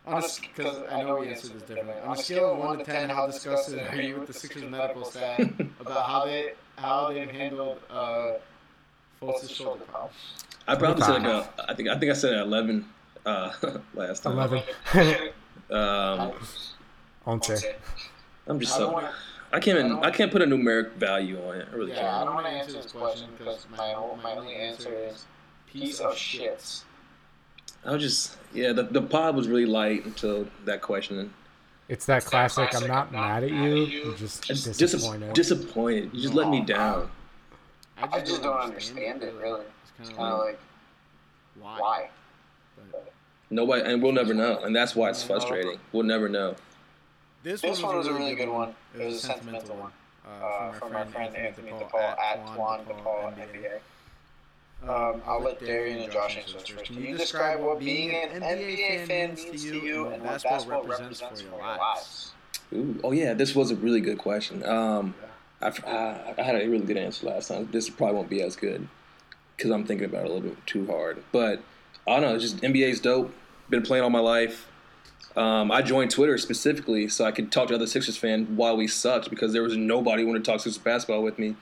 [0.10, 1.96] Because I know we answered this differently.
[2.06, 5.06] On a scale of one to ten, how disgusted are you with the Sixers medical
[5.06, 5.40] staff
[5.80, 8.34] about how they how they've handled uh,
[9.22, 10.12] Fultz's shoulder problem?
[10.68, 12.86] I probably said like a, I think I think I said eleven
[13.26, 13.52] uh,
[13.94, 14.34] last time.
[14.34, 14.64] Eleven.
[15.72, 16.32] Um,
[17.26, 17.64] Once.
[18.48, 19.08] I'm just so
[19.54, 21.68] I can't I can't put a numeric value on it.
[21.72, 22.14] I really Yeah, can't.
[22.16, 23.94] I don't want to answer this question because my
[24.24, 25.26] my only answer is
[25.72, 26.84] piece of shits.
[27.86, 28.74] I was just yeah.
[28.74, 31.34] The the pod was really light until that question.
[31.88, 32.74] It's that classic.
[32.76, 34.12] I'm not mad at you.
[34.12, 35.34] I'm just I just disappointed.
[35.34, 35.34] disappointed.
[35.34, 36.10] disappointed.
[36.14, 37.10] You just let me down.
[37.98, 39.62] I just don't understand it really.
[40.00, 40.60] It's Kind kind of of like
[41.60, 41.80] why?
[41.80, 42.10] why?
[43.50, 45.80] Nobody, and we'll never know, and that's why it's frustrating.
[45.92, 46.56] We'll never know.
[47.42, 48.76] This, This one was a really good one.
[48.98, 49.92] It was a sentimental one.
[50.28, 53.80] Uh, from our friend Anthony DePaul at Twan DePaul NBA.
[54.88, 56.86] Um, I'll let Darien and Josh answer this first.
[56.86, 61.22] Can you describe what being an NBA fan means to you and what basketball represents
[61.22, 62.32] for your lives?
[62.74, 64.64] Ooh, oh yeah, this was a really good question.
[64.66, 65.16] Um,
[65.62, 67.68] I, I, I had a really good answer last time.
[67.72, 68.88] This probably won't be as good
[69.58, 71.24] because I'm thinking about it a little bit too hard.
[71.32, 71.62] But
[72.08, 72.36] I don't know.
[72.36, 73.34] It's just NBA's dope.
[73.70, 74.68] Been playing all my life.
[75.36, 78.88] Um, I joined Twitter specifically so I could talk to other Sixers fans while we
[78.88, 81.56] sucked because there was nobody who wanted to talk Sixers basketball with me.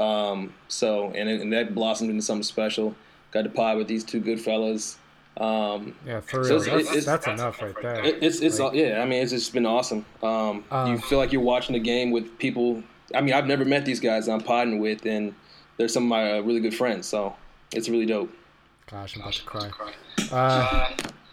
[0.00, 2.94] Um, so and, it- and that blossomed into something special.
[3.32, 4.98] Got to pod with these two good fellas.
[5.36, 6.62] Um, Yeah, for So real.
[6.62, 8.04] it's- That's, it's- that's enough right there.
[8.04, 9.00] it, it's it's Like- yeah.
[9.02, 10.04] I mean, it's just been awesome.
[10.22, 12.82] Um, Um, you feel like you're watching the game with people.
[13.14, 15.34] I mean, I've never met these guys I'm podding with, and
[15.76, 17.06] they're some of my uh, really good friends.
[17.06, 17.34] So
[17.72, 18.32] it's really dope.
[18.90, 19.70] Gosh, I'm about to cry.
[20.32, 20.88] Uh,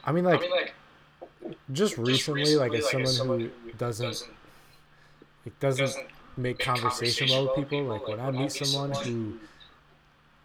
[0.06, 0.42] I mean, like,
[1.74, 4.24] just recently, like, as someone who doesn't
[5.46, 5.98] it doesn't
[6.38, 7.84] make conversation well with people.
[7.84, 9.34] Like when I meet someone who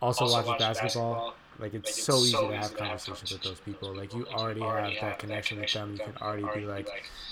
[0.01, 3.95] also watches basketball, like it's so easy to have conversations with those people.
[3.95, 5.93] Like you already have that connection with them.
[5.93, 6.89] You can already be like,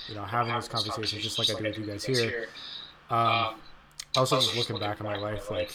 [0.08, 2.48] you know, having those conversations just like I do with you guys here.
[3.10, 3.54] Um,
[4.16, 5.70] also, just looking back on my life, like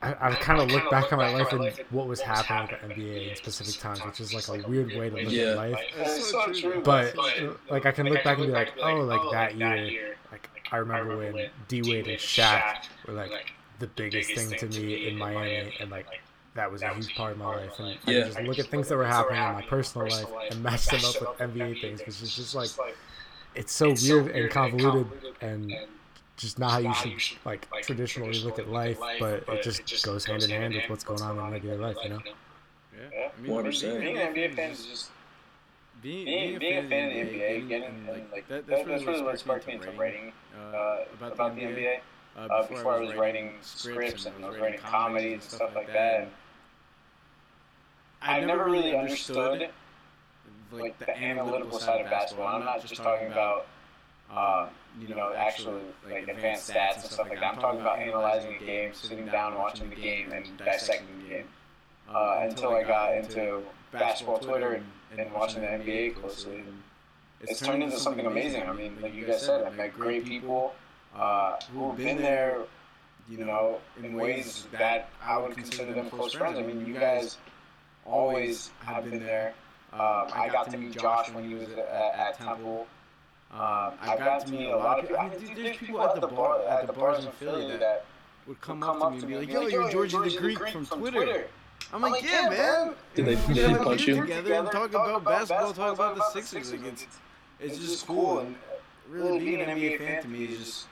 [0.00, 3.02] I, I kind of look back on my life and what was happening with the
[3.02, 5.42] NBA in specific times, which is like a weird way to look Yeah.
[5.50, 5.78] at life.
[5.96, 6.62] It's.
[6.84, 7.16] But
[7.70, 10.16] like I can look back and be like, oh, like that year,
[10.72, 12.62] like I remember when D Wade and Shaq
[13.06, 16.06] were like the biggest thing to me in Miami, and like
[16.54, 17.78] that was a huge part of my life.
[17.78, 18.20] And I Yeah.
[18.20, 21.04] can just look at things that were happening in my personal life and match them
[21.04, 22.70] up with NBA things, which is just like
[23.54, 25.06] it's so weird and convoluted
[25.40, 25.74] and
[26.36, 27.12] just not how you should
[27.44, 31.22] like traditionally look at life, but it just goes hand in hand with what's going
[31.22, 32.22] on in regular life, you know.
[32.92, 33.08] Yeah.
[33.36, 33.80] I mean, 100%.
[33.80, 35.10] being an NBA fan is just
[36.02, 39.04] being, being, being a fan of the NBA, getting and, and like that, that, that's
[39.04, 41.98] really what sparked me into writing uh, about the NBA.
[42.36, 45.88] Uh, Uh, before I was writing scripts and I was writing comedies and stuff like
[45.88, 46.20] that.
[46.20, 46.30] And
[48.22, 49.70] I never really understood
[50.70, 52.46] like the analytical side of basketball.
[52.46, 53.66] I'm not just talking about
[54.30, 54.68] uh,
[55.00, 57.54] you know actual like advanced stats and stuff like that.
[57.54, 61.48] I'm talking about analyzing a game, sitting down, watching the game, and dissecting the game.
[62.08, 64.84] Uh, until I got into basketball Twitter and,
[65.16, 66.56] and watching the NBA closely.
[66.56, 66.82] And
[67.40, 68.62] it's turned into something amazing.
[68.62, 70.74] I mean, like you guys said, I've met great people
[71.16, 72.58] uh, who've been there,
[73.28, 76.58] you know, in ways that I would consider them close friends.
[76.58, 77.38] I mean, you guys
[78.04, 79.54] always have been there.
[79.92, 82.86] Um, I got to meet Josh when he was at, at Temple.
[83.50, 85.22] Um, I got to meet a lot of people.
[85.22, 88.04] I mean, there's people at the bar at the bars in Philly that
[88.46, 91.46] would come up to me and be like, "Yo, you're Georgie the Greek from Twitter."
[91.92, 94.20] I'm like, "Yeah, man." Did they- We did they punch you?
[94.20, 96.72] Together and talk about basketball, talk about the Sixers.
[96.72, 97.06] Like it's,
[97.60, 98.40] it's just cool.
[98.40, 98.54] And
[99.08, 100.86] really, being an NBA fan to me is just,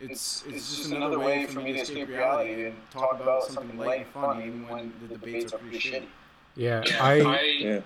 [0.00, 3.98] it's, it's just another way for me to escape reality and talk about something light
[4.00, 6.06] and fun, even when the debates are pretty shitty.
[6.56, 7.80] Yeah, I Yeah.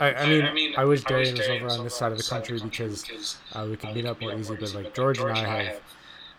[0.00, 3.36] I, I mean, I wish Darien was over on this side of the country because
[3.52, 4.56] uh, we could meet up more easy.
[4.56, 5.80] But like George and I have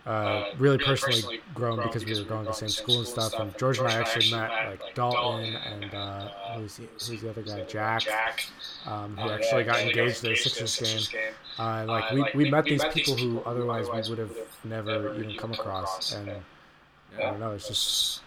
[0.05, 3.33] uh, really personally grown because we were going to the same school and stuff.
[3.39, 7.41] And George and I actually met like Dalton and uh, who's the, who's the other
[7.43, 8.03] guy, Jack,
[8.85, 11.19] um, who actually got engaged at a Sixers game.
[11.59, 15.53] Uh, like we, we met these people who otherwise we would have never even come
[15.53, 16.31] across, and
[17.17, 18.21] I don't know, it's just.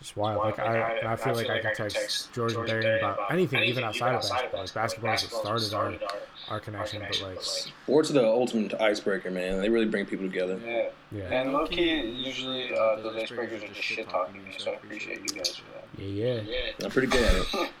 [0.00, 0.38] It's wild.
[0.38, 3.84] Like I, and I feel like I can text George and Darien about anything, even
[3.84, 4.60] outside of basketball.
[4.60, 9.30] Like basketball is what started our, our connection, but like, Sports are the ultimate icebreaker,
[9.30, 9.60] man.
[9.60, 10.58] They really bring people together.
[10.64, 10.88] Yeah.
[11.12, 15.20] yeah, And low key, usually uh, those icebreakers are just shit talking so I appreciate
[15.20, 16.02] you guys for that.
[16.02, 16.84] yeah, yeah.
[16.84, 17.70] I'm pretty good at it.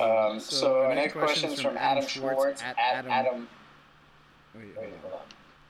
[0.00, 3.48] Um, so, our next question is from Adam Schwartz at Adam.
[4.54, 4.92] Wait, Wait, wait.
[5.02, 5.20] hold on.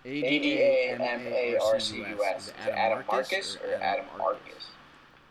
[0.04, 2.48] A A D A M A R C U S.
[2.48, 4.70] Is it Adam Marcus or Adam Marcus?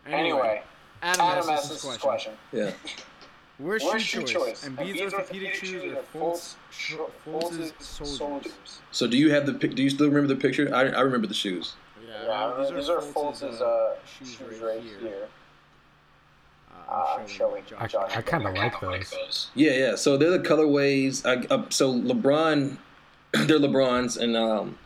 [0.08, 0.62] Anyway,
[1.02, 2.32] Adam, Adam asks asks this this question.
[2.52, 2.74] question.
[2.86, 2.94] Yeah.
[3.58, 4.62] Where's Where's shoe shoe choice?
[4.62, 4.68] choice?
[4.68, 6.54] Embiid's orthopedic shoes or Fultz,
[7.26, 7.72] Fultz's
[8.06, 8.80] soldiers?
[8.92, 9.74] So do you have the pic?
[9.74, 10.72] Do you still remember the picture?
[10.72, 11.74] I, I remember the shoes.
[12.06, 15.28] Yeah, these are Fultz's uh, shoes right here.
[16.88, 18.16] Uh, I'm showing I, Josh.
[18.16, 19.50] I kind of like those.
[19.54, 19.96] Yeah, yeah.
[19.96, 21.26] So they're the colorways.
[21.26, 22.78] I, uh, so LeBron,
[23.32, 24.78] they're LeBrons, and um,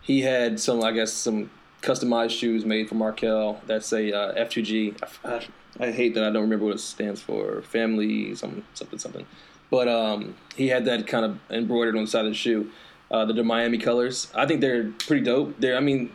[0.00, 1.50] he had some, I guess, some
[1.82, 5.02] customized shoes made for Markelle That's say uh, F2G.
[5.24, 7.62] I, I, I hate that I don't remember what it stands for.
[7.62, 9.26] Family, something, something, something.
[9.70, 12.70] But um, he had that kind of embroidered on the side of the shoe.
[13.10, 14.30] Uh, the Miami colors.
[14.34, 15.58] I think they're pretty dope.
[15.58, 16.12] They're, I mean,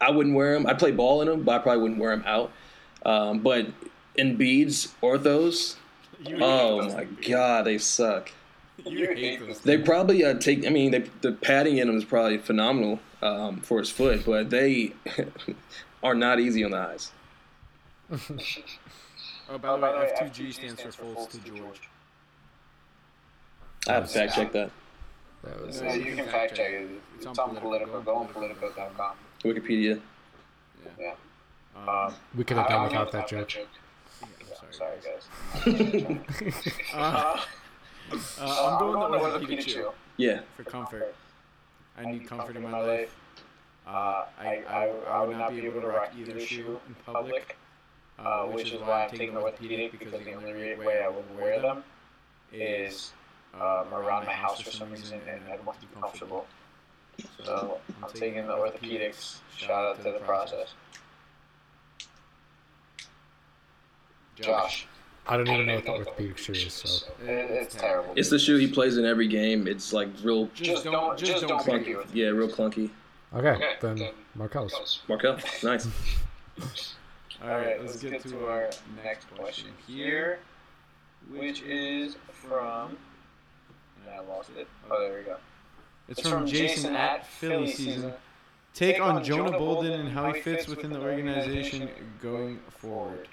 [0.00, 0.66] I wouldn't wear them.
[0.66, 2.52] I play ball in them, but I probably wouldn't wear them out.
[3.04, 3.66] Um, but
[4.16, 5.76] Embiid's, orthos,
[6.40, 8.30] oh my god, they suck.
[8.84, 9.60] You hate those.
[9.60, 10.66] They probably uh, take.
[10.66, 14.50] I mean, they, the padding in them is probably phenomenal um, for his foot, but
[14.50, 14.92] they
[16.02, 17.12] are not easy on the eyes.
[19.48, 21.80] Oh, by the way, F2G stands for Fultz to George.
[23.86, 24.72] I have to fact check that.
[25.44, 26.88] That was Yeah, you can fact check it.
[27.16, 28.00] It's on Politico.
[28.00, 29.14] Go on Politico.com.
[29.44, 30.00] Wikipedia.
[30.98, 31.14] Yeah.
[31.76, 33.68] Um, Um, we could have done without gonna- that joke.
[34.20, 36.02] I'm Sorry, sorry.
[36.14, 36.84] guys.
[36.92, 37.40] Uh,
[38.40, 40.40] Uh, I'm going with the orthopedic shoe Yeah.
[40.56, 41.14] for comfort.
[41.96, 43.14] I need comfort in my life.
[43.86, 47.56] Uh, I, I, I would not be able to rock either shoe in public,
[48.18, 51.60] uh, which is why I'm taking the orthopedic because the only way I would wear
[51.60, 51.84] them
[52.52, 53.12] is
[53.54, 56.46] um, around my house for some reason and I want to be comfortable.
[57.44, 59.38] So I'm taking the orthopedics.
[59.56, 60.74] Shout out to the process.
[64.40, 64.86] Josh,
[65.28, 68.12] I don't even know what the orthopedic shoe is, so it's terrible.
[68.16, 69.66] It's the shoe he plays in every game.
[69.66, 72.04] It's like real Just don't, just don't pick pick you.
[72.12, 72.90] Yeah, real clunky.
[73.34, 75.00] Okay, then Markelle's.
[75.08, 75.88] Markel, nice.
[77.42, 78.70] All right, let's get to our
[79.04, 80.38] next question here,
[81.30, 82.96] which is from.
[84.04, 84.68] and I lost it.
[84.90, 85.36] Oh, there we go.
[86.08, 88.12] It's from Jason at Philly season.
[88.74, 91.88] Take on Jonah Bolden and how he fits within the organization
[92.22, 93.28] going forward.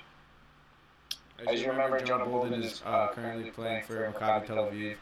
[1.47, 4.95] As you remember, Jonah Bolden is uh, currently playing for Maccabi Tel Aviv,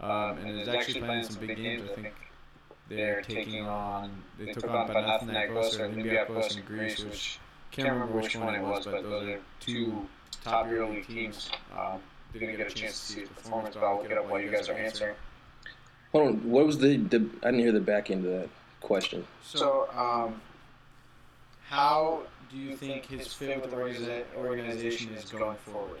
[0.00, 1.88] um, and is actually playing some big games.
[1.90, 2.14] I think
[2.88, 7.38] they're taking on they took on Panathinaikos or Olympiacos in Greece, which
[7.70, 10.06] can't remember which one it was, but those are two
[10.42, 11.50] top EuroLeague teams.
[11.76, 12.00] Um,
[12.32, 14.50] didn't get a chance to see his performance, but I'll look it up while you
[14.50, 15.14] guys are answering.
[16.12, 16.50] Hold on.
[16.50, 17.28] What was the, the?
[17.42, 18.48] I didn't hear the back end of that
[18.80, 19.24] question.
[19.42, 20.40] So, um,
[21.68, 22.22] how
[22.54, 25.98] do you think his fit with the organiza- organization is going forward?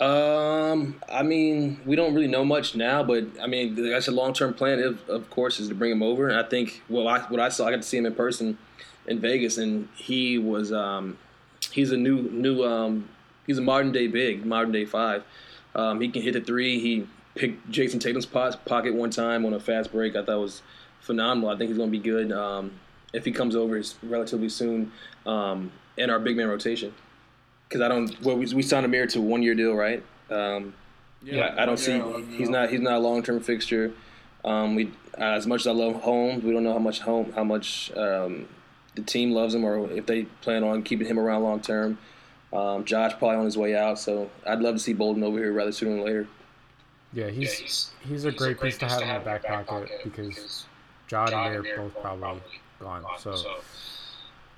[0.00, 4.54] Um, I mean, we don't really know much now, but I mean, that's a long-term
[4.54, 4.80] plan.
[4.80, 6.28] Of, of course, is to bring him over.
[6.28, 8.58] And I think, well, I, what I saw, I got to see him in person
[9.06, 11.16] in Vegas, and he was, um,
[11.70, 13.08] he's a new, new, um,
[13.46, 15.22] he's a modern day big, modern day five.
[15.76, 16.80] Um, he can hit the three.
[16.80, 17.06] He
[17.36, 20.16] picked Jayson Tatum's pot, pocket one time on a fast break.
[20.16, 20.62] I thought was
[21.00, 21.50] phenomenal.
[21.50, 22.72] I think he's going to be good um,
[23.14, 24.92] if he comes over relatively soon
[25.24, 26.92] um, in our big man rotation
[27.68, 28.20] because I don't.
[28.22, 30.02] Well, we, we signed Amir to a one year deal, right?
[30.30, 30.74] Um,
[31.22, 32.00] yeah, I don't see.
[32.36, 32.70] He's not.
[32.70, 33.92] He's not a long term fixture.
[34.44, 37.44] Um, we as much as I love Holmes, we don't know how much home how
[37.44, 38.46] much um,
[38.94, 41.98] the team loves him, or if they plan on keeping him around long term.
[42.52, 45.52] Um, Josh probably on his way out, so I'd love to see Bolden over here
[45.52, 46.28] rather sooner than later.
[47.12, 50.66] Yeah, he's he's a great piece to have in the back pocket because
[51.08, 52.40] John and they're both probably
[52.80, 53.04] gone.
[53.18, 53.36] So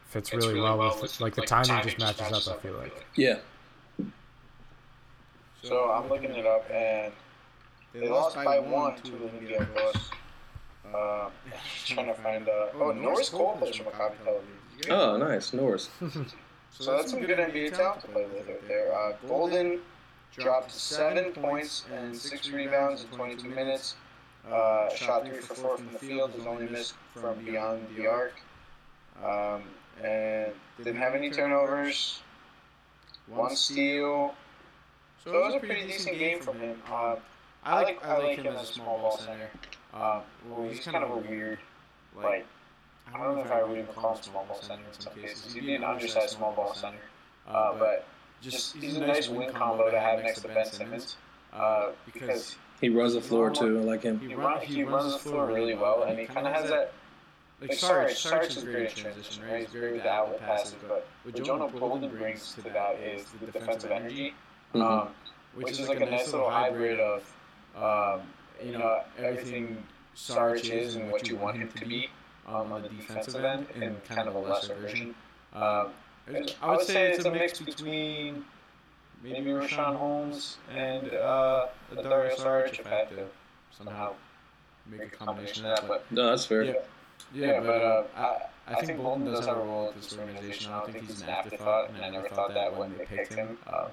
[0.09, 2.61] fits really, really well, well with like the timing, timing just matches, matches up, I
[2.61, 3.05] feel like.
[3.17, 3.39] Yeah.
[5.63, 7.13] So I'm looking it up, and
[7.93, 10.01] they lost by one to the Olympiacos.
[10.95, 11.29] Uh,
[11.85, 12.49] trying to find.
[12.49, 14.91] Uh, oh, Norris Cole plays for Maccabi Tel Aviv.
[14.91, 15.91] Oh, nice, Norris.
[16.71, 18.95] so that's some good NBA talent to play with right there.
[18.95, 19.81] Uh, Bolden
[20.33, 23.97] dropped seven points and six rebounds in 22 minutes.
[24.51, 26.35] Uh, shot three for four from the field.
[26.35, 28.35] Was only missed from beyond the arc.
[29.25, 29.63] Um,
[30.03, 32.21] and didn't have any turnovers.
[33.27, 34.35] One steal.
[35.25, 36.81] So it was a pretty decent game from him.
[36.89, 37.17] Uh,
[37.65, 39.51] I like I like him as a small ball center.
[39.93, 41.59] Uh, well, he's kind of a weird,
[42.17, 42.47] like
[43.13, 45.53] I don't know if I would even call him small ball center in some cases.
[45.55, 46.99] He'd be an undersized small ball center.
[47.49, 48.07] Uh, but
[48.41, 51.17] just he's a nice wing combo to have next to Ben Simmons.
[51.53, 53.79] Uh, because he runs the floor too.
[53.79, 54.21] I like him.
[54.21, 56.93] He, run, he runs the floor really well, and he kind of has that
[57.61, 59.61] like, like Sarge, Sarge is great in transition, right?
[59.61, 63.47] He's very good with outlet passes, but what Jonah Bolden brings to that is the
[63.47, 64.35] defensive energy,
[64.75, 64.83] mm-hmm.
[64.83, 65.09] um,
[65.55, 67.23] which is like a nice little hybrid of,
[67.77, 68.27] um,
[68.63, 69.83] you know, everything
[70.15, 72.11] Sarge is and what you want him to be
[72.47, 75.15] um, on the defensive end in kind of a lesser version.
[75.55, 75.89] Um,
[76.61, 78.45] I would say it's a mix between
[79.23, 81.67] maybe Richaun Holmes and uh,
[82.03, 83.27] Dario Sarge if I had to
[83.77, 84.15] somehow
[84.87, 85.89] make a combination of that.
[85.89, 86.63] But no, that's fair.
[86.63, 86.73] Yeah,
[87.35, 90.73] yeah, but uh, I, I think Bolden does have a role at this organization.
[90.73, 93.59] I don't think he's an afterthought, and I never thought that when they picked him.
[93.67, 93.87] Um,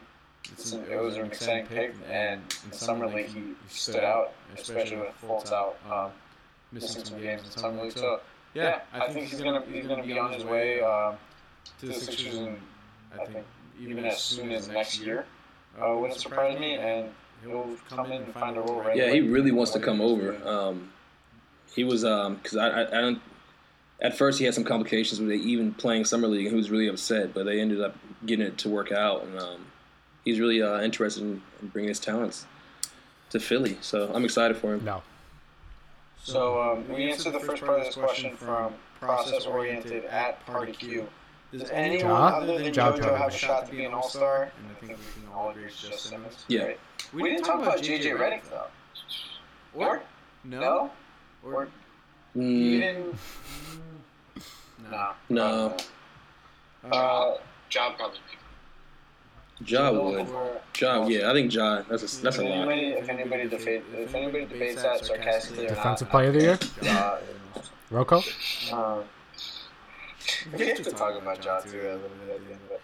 [0.74, 4.97] an, it was an exciting pick, and in summer league he, he stood out, especially
[4.97, 6.11] with Fultz out, um,
[6.71, 7.97] missing some games in summer league.
[7.97, 8.19] So
[8.53, 11.13] yeah, I think he's gonna he's gonna be on his way uh,
[11.80, 12.59] to the Sixers, and
[13.19, 13.45] I think
[13.80, 15.26] even as soon as next year.
[15.82, 17.09] Uh, wouldn't surprise me, and
[17.43, 20.36] he'll come in and find a role right Yeah, he really wants to come over.
[20.47, 20.91] Um,
[21.74, 23.21] he was because um, I, I, I don't.
[24.01, 26.88] At first, he had some complications with even playing summer league, and he was really
[26.88, 27.34] upset.
[27.34, 27.95] But they ended up
[28.26, 29.65] getting it to work out, and um,
[30.26, 32.45] he's really uh, interested in, in, bringing his talents
[33.32, 33.78] to Philly.
[33.82, 34.84] So I'm excited for him.
[34.84, 35.01] No.
[36.24, 40.71] So um, we answered the first part of this question from process oriented at Party
[40.71, 41.07] Q.
[41.54, 42.38] Does anyone ja?
[42.38, 44.51] other than ja, JoJo have a shot to be an All Star?
[44.58, 46.45] And I think we can all agree it's just Simmons.
[46.47, 46.64] Yeah.
[46.64, 46.80] Right?
[47.14, 48.66] We, we didn't talk about JJ Redick though.
[49.76, 50.01] Or
[50.43, 50.60] no?
[50.60, 50.91] no?
[51.43, 51.68] Or
[52.36, 52.41] mm.
[52.41, 53.18] even
[54.91, 55.12] no.
[55.30, 55.78] No.
[56.91, 57.36] Uh,
[57.70, 58.20] Job probably.
[59.66, 60.28] Ja would.
[60.82, 61.84] Ja, yeah, I think Ja.
[61.88, 62.68] That's a that's a lot.
[62.70, 66.60] If anybody debates, if anybody debates that sarcastically, defensive player of the year.
[66.82, 67.20] Ja,
[67.91, 68.24] Rocco.
[70.45, 72.59] Um, we have to talk about Ja too a little bit at the end.
[72.69, 72.82] But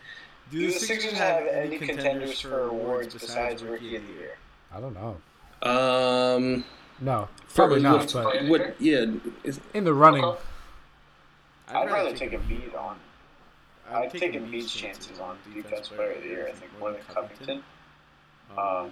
[0.52, 4.38] do the Sixers have any contenders for awards besides Rookie of the Year?
[4.74, 5.18] I don't know.
[5.70, 6.64] Um.
[7.02, 8.12] No, probably not.
[8.12, 8.76] But what?
[8.82, 9.06] Yeah,
[9.74, 10.26] in the running.
[11.70, 12.98] I'd rather take a beat on.
[13.92, 16.48] I'd take Embiid's chances on defense player of the year.
[16.48, 17.64] I think more than Covington.
[18.58, 18.92] Um,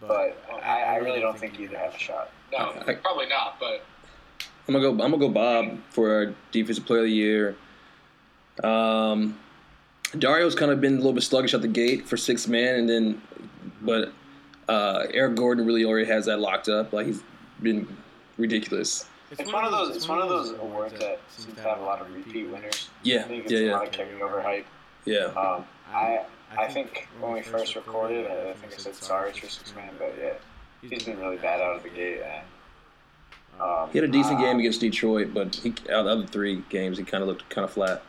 [0.00, 2.30] but I, I really don't think either have a shot.
[2.52, 2.72] No,
[3.02, 3.58] probably not.
[3.58, 3.84] But
[4.66, 4.90] I'm gonna go.
[4.90, 7.56] I'm gonna go Bob for our defensive player of the year.
[8.64, 9.38] Um,
[10.18, 12.88] Dario's kind of been a little bit sluggish at the gate for six man, and
[12.88, 13.22] then,
[13.82, 14.12] but
[14.68, 16.92] uh, Eric Gordon really already has that locked up.
[16.92, 17.22] Like he's
[17.62, 17.86] been
[18.38, 19.06] ridiculous.
[19.30, 19.94] It's one of those.
[19.94, 22.90] It's one of those awards that seems to have a lot of repeat winners.
[23.04, 24.66] Yeah, I think it's yeah, a yeah, lot of carryover hype.
[25.04, 25.26] yeah.
[25.26, 26.24] Um, I
[26.56, 30.14] I think when we first recorded, I think I said sorry for six man, but
[30.20, 30.32] yeah,
[30.88, 32.20] he's been really bad out of the gate.
[32.22, 32.42] And,
[33.60, 36.26] um, He had a decent uh, game against Detroit, but he, out of the other
[36.26, 38.02] three games, he kind of looked kind of flat.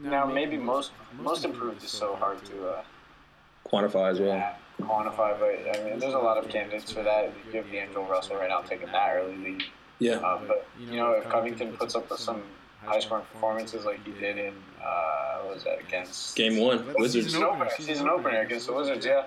[0.00, 2.82] Now maybe most most improved is so hard to uh,
[3.66, 4.28] Quantify as well.
[4.36, 7.32] yeah, quantify, but I mean, there's a lot of candidates for that.
[7.46, 9.62] You have D'Angelo Russell right now taking that early lead.
[9.98, 12.42] Yeah, Um, but you know, if Covington puts up with some
[12.84, 17.26] high scoring performances like he did in uh, what was that against game one, Wizards.
[17.26, 19.26] season opener, season opener against the Wizards, yeah.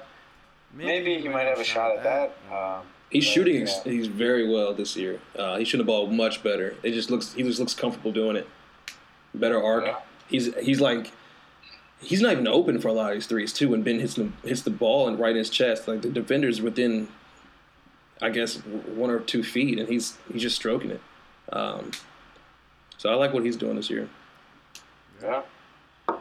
[0.73, 2.37] Maybe he might have a shot at that.
[2.53, 3.65] Um, He's shooting.
[3.65, 3.83] yeah.
[3.85, 5.21] He's very well this year.
[5.37, 6.75] Uh, he's shooting the ball much better.
[6.83, 7.31] It just looks.
[7.33, 8.49] He just looks comfortable doing it.
[9.33, 9.85] Better arc.
[9.85, 9.95] Yeah.
[10.27, 11.11] He's he's like.
[12.01, 13.69] He's not even open for a lot of these threes too.
[13.69, 16.61] When Ben hits the hits the ball and right in his chest, like the defender's
[16.61, 17.07] within,
[18.21, 21.01] I guess one or two feet, and he's he's just stroking it.
[21.51, 21.91] Um,
[22.97, 24.07] so I like what he's doing this year.
[25.23, 25.41] Yeah.
[26.09, 26.19] All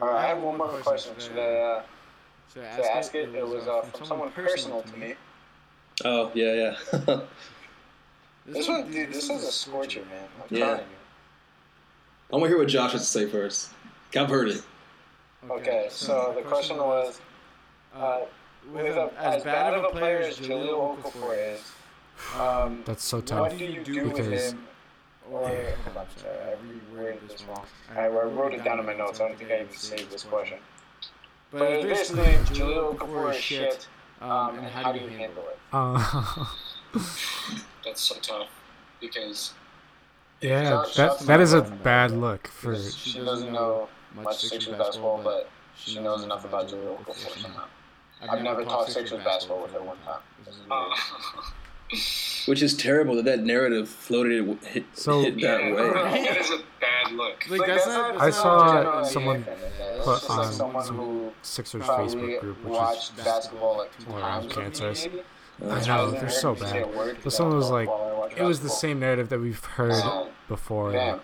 [0.00, 1.12] right, I have one more question.
[1.18, 1.82] Should I, uh,
[2.54, 3.34] Should I should I ask it?
[3.34, 5.14] It was uh, from someone personal to me.
[6.04, 6.74] Oh yeah,
[7.06, 7.20] yeah.
[8.46, 10.28] This one, dude, this is a scorcher, man.
[10.40, 10.64] I'm Yeah.
[10.66, 10.86] telling you.
[12.32, 13.70] I want to hear what Josh has to say first.
[14.16, 14.62] I've heard it.
[15.50, 17.20] Okay, so the question was,
[17.94, 18.20] uh,
[18.72, 21.60] with a, as bad of a player as Jahlil Okafor is,
[22.38, 23.40] um, That's so tough.
[23.40, 24.66] what do you do with because him?
[25.30, 27.64] Or, hold on, sorry, I reworded this wrong.
[27.94, 29.20] I, I wrote it down in my notes.
[29.20, 30.58] I don't think I even saved this question.
[31.50, 33.88] But it's basically, Jahlil Okafor is shit,
[34.22, 35.58] um, and how do you handle it?
[35.72, 36.46] uh,
[37.84, 38.48] That's so tough
[39.00, 39.52] because
[40.42, 42.76] yeah, Shout- that shout to that my is a bad look for.
[42.78, 47.64] She doesn't know much Sixers basketball, but she knows enough about Jahlil Okafor somehow.
[48.28, 50.20] I've never talked Sixers basketball with her one time.
[50.70, 50.94] uh,
[52.46, 55.90] Which is terrible that that narrative floated it hit, So- hit that yeah, way.
[56.24, 57.48] that is a bad look.
[57.50, 59.56] Like, that's not- I saw someone NBA fan,
[59.96, 63.78] It's put just like on someone some who Sixers Facebook group, which is watched basketball
[63.78, 64.56] like two times.
[64.56, 65.22] with maybe.
[65.60, 66.82] I Which know they're so bad.
[66.82, 69.38] a word But someone was like, while I watch it was the same narrative that
[69.40, 70.92] we've heard Um, before.
[70.92, 71.20] Like,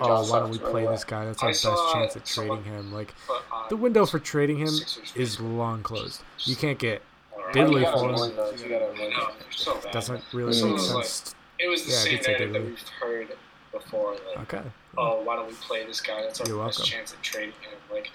[0.00, 1.24] oh, why don't we play this guy?
[1.24, 2.92] That's our best chance at trading him.
[2.92, 4.74] Like uh, the window for trading him
[5.14, 6.22] is long closed.
[6.40, 7.02] You can't get
[7.32, 7.54] Alright.
[7.54, 8.14] You Diddley gotta for him.
[8.14, 9.34] avoid those, you gotta avoid No, those.
[9.40, 9.92] they're so bad.
[9.92, 11.34] doesn't really make sense.
[11.58, 12.66] It was the Yeah, same could say narrative that Diddley.
[12.66, 13.28] we've heard
[13.72, 14.12] before.
[14.36, 14.68] Like, Okay.
[14.98, 16.22] oh, why don't we play this guy?
[16.22, 16.90] That's our You're best welcome.
[16.92, 17.78] chance at trading him.
[17.90, 18.10] Like,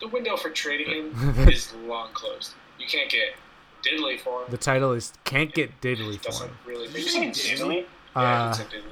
[0.00, 2.54] the window for trading him is long closed.
[2.78, 3.34] You can't get
[3.82, 4.50] Diddley for him.
[4.50, 7.42] The title is "Can't Get Diddley It for him." really Did you say sense.
[7.60, 7.84] Diddley?
[8.16, 8.82] Yeah, Uh, it's a Diddley.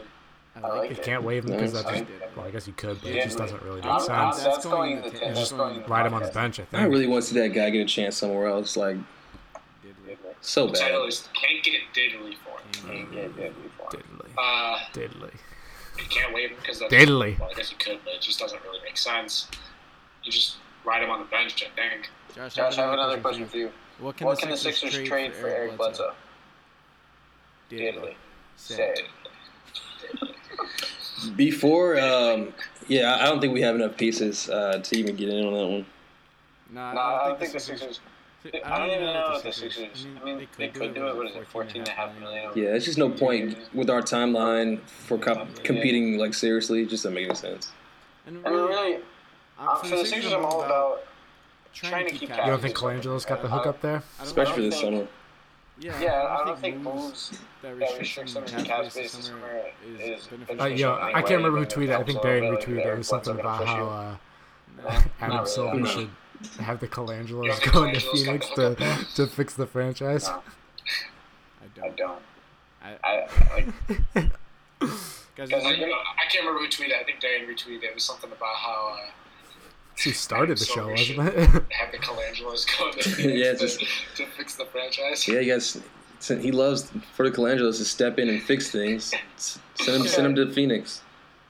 [0.56, 1.02] I I like like you it.
[1.04, 1.84] can't wave him because Nice.
[1.84, 2.10] that just.
[2.10, 4.32] I like Well, I guess you could, but it just doesn't really make I'm- I'm-
[4.32, 4.44] sense.
[4.44, 6.64] That's going in the That's ten- that's going the Ride him on the bench, I
[6.64, 6.74] think.
[6.74, 6.92] I think.
[6.92, 8.76] really want to see that guy get a chance somewhere else.
[8.76, 8.96] Like
[9.84, 10.16] Diddley.
[10.40, 11.08] so The title bad.
[11.08, 12.88] is Can't Get Diddley for him.
[12.96, 14.02] Can't get Diddley for him.
[14.18, 14.28] Diddley.
[14.38, 15.34] Uh, Diddley.
[15.98, 17.38] you can't wave him because that's Diddley.
[17.38, 19.48] Well, I guess you could, but it just doesn't really make sense.
[20.24, 22.10] You just ride him on the bench, I think.
[22.34, 23.72] Josh, Josh, I have another question for you.
[24.00, 26.12] What can, What the, can the Sixers, Sixers trade for Eric Bledsoe?
[27.70, 28.14] Diddley.
[28.56, 28.94] Say.
[31.36, 32.52] Before, um,
[32.88, 35.52] yeah, I I don't think we have enough pieces uh, to even get in on
[35.52, 35.86] that one.
[36.72, 38.00] Nah, No, I don't think the Sixers.
[38.44, 40.06] I I don't even know if the Sixers.
[40.20, 41.16] I mean, they could do it.
[41.16, 41.46] What is it?
[41.46, 42.50] Fourteen and a half million.
[42.54, 46.82] Yeah, it's just no point with our timeline for comp- competing like seriously.
[46.82, 47.70] It just doesn't make any sense.
[48.26, 48.94] And I mean, really, really,
[49.58, 51.02] I'm- um, for the Sixers, I'm all about
[51.72, 52.28] trying to keep.
[52.30, 54.02] You don't think Colangelo's got the hook up there?
[54.20, 55.08] Especially this think- summer.
[55.78, 57.30] Yeah, Yeah, I don't think moves
[57.62, 59.40] that that restricts restricts them them in in cap cap space space this this summer
[59.40, 60.60] summer is is beneficial.
[60.62, 61.98] Uh, yo, I can't remember who tweeted.
[61.98, 62.84] I think Darien retweeted.
[62.84, 65.46] It was something about how uh, Adam really.
[65.48, 65.86] Silver No.
[65.86, 66.10] should
[66.58, 68.74] have the Colangelos Yeah, the going to Phoenix to
[69.14, 70.28] to fix the franchise.
[70.28, 70.42] No.
[71.82, 72.18] I I don't.
[72.82, 73.00] I don't.
[73.02, 73.66] I, I like.
[75.36, 76.92] guys, Guys, I- I can't remember who tweeted.
[77.00, 77.78] I think Darien retweeted.
[77.78, 77.84] it.
[77.84, 79.10] It was something about how uh,
[80.02, 81.34] He started the show, wasn't it?
[81.72, 83.80] have the Colangelos go to, Yeah, to, just-
[84.16, 85.26] to fix the franchise.
[85.28, 85.80] Yeah, you guys.
[86.26, 89.12] He loves for the Colangelos to step in and fix things.
[89.36, 91.00] Send him, send him to Phoenix.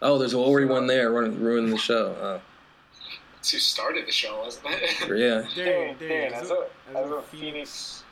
[0.03, 2.14] Oh, there's already one there running, ruining the show.
[2.20, 2.40] Oh.
[3.34, 4.90] That's who started the show, wasn't Oh, it?
[5.18, 5.42] yeah.
[5.64, 8.05] Darren, Darren, Darren, as a as a Phoenix,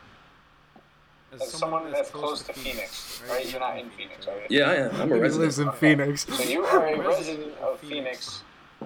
[1.33, 3.49] as someone that's close to Phoenix, right?
[3.51, 4.47] You're not in Phoenix, are you?
[4.49, 4.91] Yeah, I am.
[4.97, 5.41] I'm a he resident.
[5.45, 6.27] lives in Phoenix.
[6.29, 8.43] So you are a resident of Phoenix,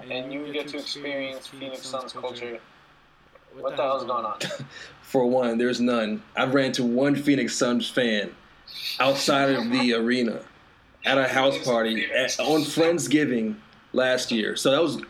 [0.09, 2.59] and you get to experience Phoenix Suns culture.
[3.57, 4.39] What the hell's going on?
[5.01, 6.23] For one, there's none.
[6.35, 8.31] I've ran into one Phoenix Suns fan
[8.99, 10.41] outside of the arena.
[11.05, 13.55] at a house party at, on Friendsgiving
[13.91, 14.55] last year.
[14.55, 15.01] So that was,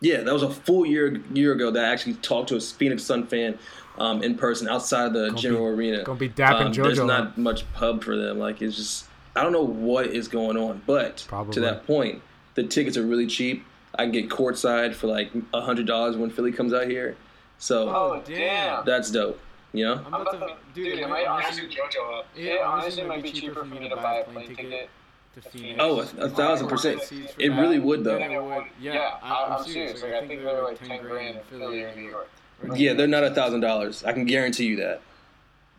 [0.00, 3.02] yeah, that was a full year year ago that I actually talked to a Phoenix
[3.02, 3.58] Sun fan
[3.98, 6.04] um, in person outside of the Gonna general be- arena.
[6.04, 7.36] gonna be dapping um, There's not up.
[7.38, 8.38] much pub for them.
[8.38, 10.80] Like it's just, I don't know what is going on.
[10.86, 11.52] But Probably.
[11.54, 12.22] to that point,
[12.54, 13.66] the tickets are really cheap.
[13.94, 17.16] I can get courtside for like a hundred dollars when Philly comes out here.
[17.58, 18.84] So Oh damn!
[18.84, 19.38] that's dope.
[19.72, 19.92] You know.
[19.94, 22.18] I'm I'm about about to, to, dude, dude, it it might might honestly, Honestly, JoJo
[22.18, 22.26] up.
[22.36, 24.90] it honestly might be cheaper for me to buy a plane ticket
[25.34, 25.78] to Phoenix.
[25.80, 27.00] Oh, a, a thousand percent.
[27.38, 28.18] It really would though.
[28.18, 28.64] Yeah, would.
[28.80, 30.02] Yeah, I, I'm serious.
[30.02, 32.28] Like, I think they're like 10 grand in Philly or New York.
[32.62, 34.04] Or Yeah, they're not a thousand dollars.
[34.04, 35.00] I can guarantee you that.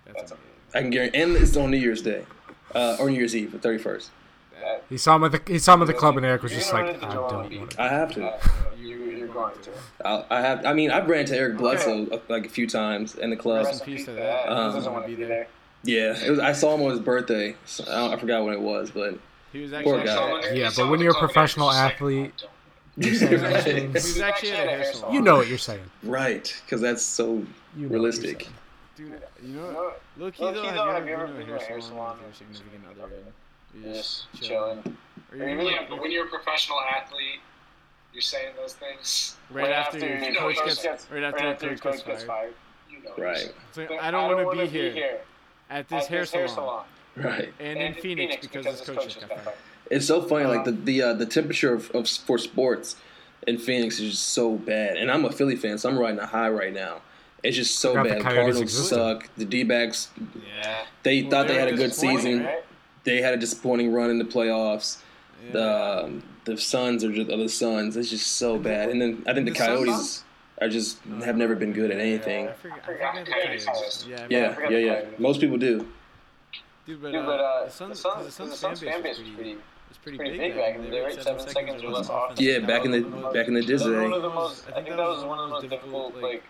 [0.05, 0.47] That's amazing.
[0.73, 2.25] I can guarantee, and it's on New Year's Day,
[2.73, 4.09] uh, or New Year's Eve, the thirty first.
[4.89, 6.71] He saw him at the he saw him at the club, and Eric was just
[6.73, 7.81] like, I Joel don't want to.
[7.81, 8.25] I have to.
[8.27, 8.39] Uh,
[8.77, 9.71] you, you're going to.
[10.05, 10.65] I, I have.
[10.65, 13.65] I mean, I've ran to Eric Bledsoe uh, like a few times in the club.
[13.65, 14.47] Rest in peace to that.
[14.49, 15.47] Um, he doesn't want to be there.
[15.83, 17.55] Yeah, it was, I saw him on his birthday.
[17.65, 19.17] So I, don't, I forgot when it was, but
[19.51, 20.51] He was Poor guy.
[20.53, 22.49] Yeah, but when you're a professional is just like, athlete, "Oh,
[22.97, 23.93] you're saying those He things.
[23.93, 25.13] was actually at a hair salon.
[25.13, 25.83] You know what you're saying.
[26.03, 27.43] right, because that's so
[27.75, 28.47] You know realistic.
[28.95, 31.47] Dude, you know, No, low key Low though, key, have though, you have ever been
[31.47, 33.11] to a hair salon with your significant other?
[33.73, 34.81] And You're Just just chilling.
[34.83, 34.97] chilling.
[35.31, 37.39] Or Or you Yeah, but when you're a professional athlete,
[38.13, 39.37] you're saying those things.
[39.49, 42.53] right after your you know, coach coach gets, right after your coach gets fired.
[42.89, 45.19] You know, Right, So I don't want to wanna be here
[45.69, 47.31] at this at hair this hair salon salon.
[47.31, 47.53] right.
[47.59, 49.57] and in Phoenix because this coach just got fired.
[49.89, 50.45] It's so funny.
[50.45, 52.95] Like the Um, the uh, the temperature of, of for sports
[53.47, 56.25] in Phoenix is just so bad, and I'm a Philly fan, so I'm riding a
[56.25, 57.01] high right now.
[57.43, 58.19] It's just so bad.
[58.19, 58.95] The Cardinals existed.
[58.95, 59.29] suck.
[59.35, 60.09] The D-backs,
[60.57, 60.85] Yeah.
[61.03, 62.45] they Well, thought they had a good season.
[62.45, 62.63] Right?
[63.03, 65.01] They had a disappointing run in the playoffs.
[65.45, 65.51] Yeah.
[65.51, 67.97] The um, the Suns are just are the Suns.
[67.97, 68.89] It's just so bad.
[68.89, 70.23] And then I think the, The Coyotes
[70.61, 72.47] are just have never been good at anything.
[72.47, 73.83] I forgot, I forgot forgot the Coyotes Coyotes.
[73.87, 74.07] exist.
[74.07, 75.01] Yeah, Yeah, yeah, yeah.
[75.17, 75.87] Most people do.
[76.85, 79.01] Dude, but, Dude, uh, but uh, the Suns, the Suns, the Suns, the Suns fan
[79.01, 80.91] base was pretty, was was pretty, pretty big big back then.
[80.91, 82.39] They were at at seven seconds or less offense.
[82.41, 83.01] Yeah, back in the
[83.33, 84.15] back in the was- That was one Disney.
[84.15, 84.65] of the most.
[84.69, 86.43] I think that was one of the most difficult like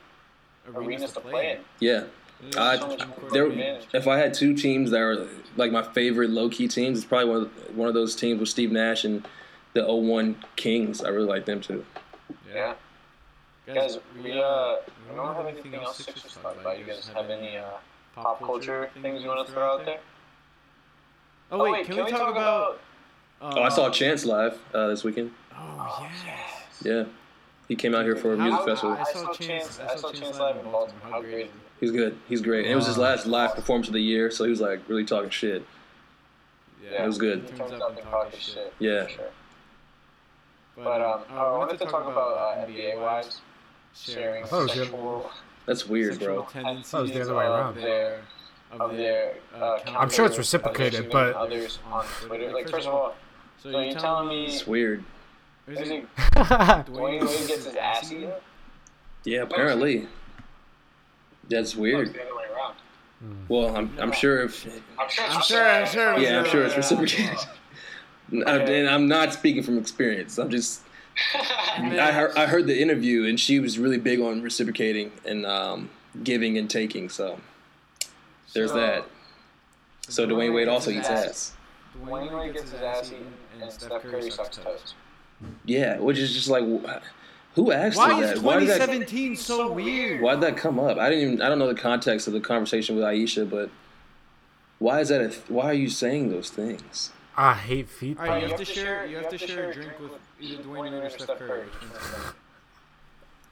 [0.76, 1.58] arenas to play in.
[1.80, 2.04] Yeah.
[2.51, 5.83] There's I- so much home-court There, if I had two teams that were like my
[5.83, 9.03] favorite low key teams, it's probably one of, one of those teams with Steve Nash
[9.03, 9.27] and
[9.73, 11.03] the 01 Kings.
[11.03, 11.85] I really like them too.
[12.53, 12.73] Yeah.
[13.65, 14.75] Guys, we uh,
[15.09, 16.77] we don't have anything else Sixers to talk about.
[16.77, 17.63] You guys have any uh,
[18.13, 19.99] pop culture things you want to throw out there?
[21.49, 22.81] Oh wait, can, we talk about?
[23.41, 25.31] Oh, I saw uh, Chance live uh, this weekend.
[25.55, 26.81] Oh yes.
[26.83, 27.03] Yeah,
[27.69, 28.97] he came out here for a music How- festival.
[28.99, 29.79] I saw Chance.
[29.79, 31.01] I saw Chance live in Baltimore.
[31.09, 31.51] How great is it?
[31.84, 32.17] He's good.
[32.29, 32.63] He's great.
[32.63, 35.03] And it was his last live performance of the year, so he was like really
[35.03, 35.65] talking shit.
[36.81, 37.41] Yeah, It was good.
[37.51, 38.73] He turns up and talks shit.
[38.79, 39.05] Yeah.
[39.07, 39.25] Sure.
[40.77, 43.41] But, But um, uh, I wanted to talk about uh, NBA wives
[43.93, 44.77] sharing I thought good.
[44.77, 45.29] sexual
[45.65, 46.47] That's weird, bro.
[46.49, 47.75] tendencies That was the other way around.
[47.75, 48.21] their
[48.71, 49.34] of their.
[49.53, 52.49] Uh, I'm sure it's reciprocated, but- others on Twitter.
[52.53, 53.15] Like first of all,
[53.61, 55.03] so so you're telling me It's weird.
[55.67, 58.31] is is it it Dwyane Wade gets his ass eaten?
[59.25, 60.07] Yeah, apparently.
[61.49, 62.07] That's weird.
[62.07, 62.75] it's the other way around.
[63.47, 64.65] Well, I'm, I'm sure if
[64.99, 65.25] I'm sure.
[65.25, 65.69] I'm sure.
[65.69, 66.17] I'm sure.
[66.19, 67.37] yeah, I'm sure it's way reciprocated.
[68.47, 70.37] I- and I'm not speaking from experience.
[70.37, 70.81] I'm just
[71.77, 75.89] I heard I heard the interview and she was really big on reciprocating and um,
[76.23, 77.09] giving and taking.
[77.09, 77.39] So
[78.53, 79.05] there's So- that.
[80.09, 81.53] So Dwyane Wade also eats ass.
[81.97, 83.31] Dwyane Wade gets his ass eaten,
[83.61, 84.95] and Steph Curry sucks toast.
[85.63, 86.83] Yeah, which is just like, wh-
[87.56, 88.39] who asked Why her is that?
[88.43, 88.80] Why did that?
[88.80, 90.22] 2017 so weird?
[90.22, 90.97] Why did that come up?
[90.97, 91.41] I didn't even.
[91.41, 93.70] I don't know the context of the conversation with Ayesha, but
[94.80, 95.22] why is that?
[95.22, 97.12] A, why are you saying those things?
[97.38, 98.17] I hate feet.
[98.20, 98.46] All right, though.
[98.46, 99.05] you have to share.
[99.05, 101.62] You have to share a drink with either Dwyane Wade or Steph Curry.
[101.62, 102.34] Which one's?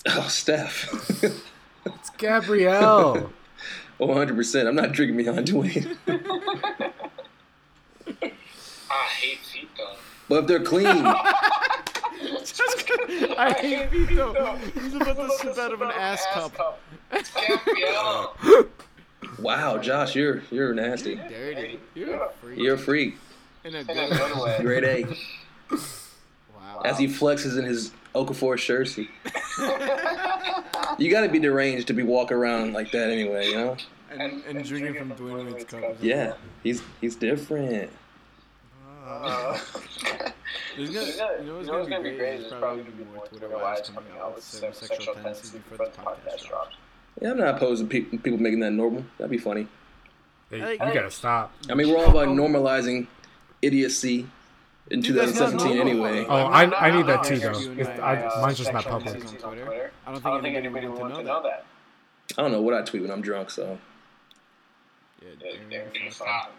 [0.08, 0.90] Oh, Steph.
[1.86, 3.32] It's Gabrielle.
[3.98, 4.36] 100.
[4.36, 5.96] percent I'm not drinking behind Dwyane.
[8.92, 9.96] I hate feet though.
[10.28, 11.06] But if they're clean,
[13.38, 14.56] I hate feet though.
[14.74, 16.80] He's about to sip out of an ass cup.
[17.12, 18.36] Gabrielle.
[19.40, 21.16] wow, Josh, you're you're nasty.
[21.16, 21.80] Dirty.
[21.96, 22.60] You're a freak.
[22.60, 23.18] You're a freak.
[23.64, 24.18] in a good a way.
[24.18, 24.58] good way.
[24.62, 25.76] Grade A.
[26.56, 26.82] Wow.
[26.84, 28.98] As he flexes in his Okafor shirt.
[30.98, 33.78] You got to be deranged to be walking around like that anyway, you know?
[34.12, 35.96] And, and drinking from Dwyane Wade's cup.
[36.02, 37.90] Yeah, he's he's different.
[39.04, 39.58] Uh,
[40.78, 42.40] There's gonna, know you know what's what's gonna be great?
[42.42, 44.36] There's probably probably gonna gonna be more Twitter Twitter wives wives coming coming out out
[44.36, 46.46] with with sexual tendencies before the podcast drops.
[46.48, 46.76] drops.
[47.22, 49.04] Yeah, I'm not opposed to pe- people making that normal.
[49.18, 49.68] That'd be funny.
[50.50, 51.54] Hey, Hey, you gotta stop.
[51.70, 53.08] I mean, we're all about normalizing
[53.62, 54.28] idiocy
[54.90, 56.26] in Dude, 2017 anyway.
[56.28, 57.72] Oh, I, I need that too, no, though.
[57.82, 59.16] It's, I, mine's just not public.
[59.16, 59.92] on Twitter.
[60.06, 61.34] I don't I don't think think anybody anybody would would want want to to know
[61.42, 61.66] know that.
[62.38, 63.78] I don't know what I tweet when I'm drunk, so
[65.22, 66.14] Yeah, Yeah, Darren, Darren, fuck.
[66.14, 66.52] Stop.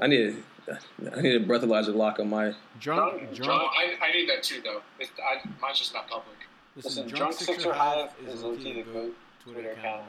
[0.00, 2.54] I need I need a breathalyzer lock on my.
[2.80, 3.72] Drunk, Drunk, drunk.
[3.76, 4.80] I, I need that too, though.
[4.98, 6.36] It, I, mine's just not public.
[6.76, 10.02] Listen, Listen, drunk Sixer Hive is low-key the goat Twitter Twitter account.
[10.02, 10.08] account.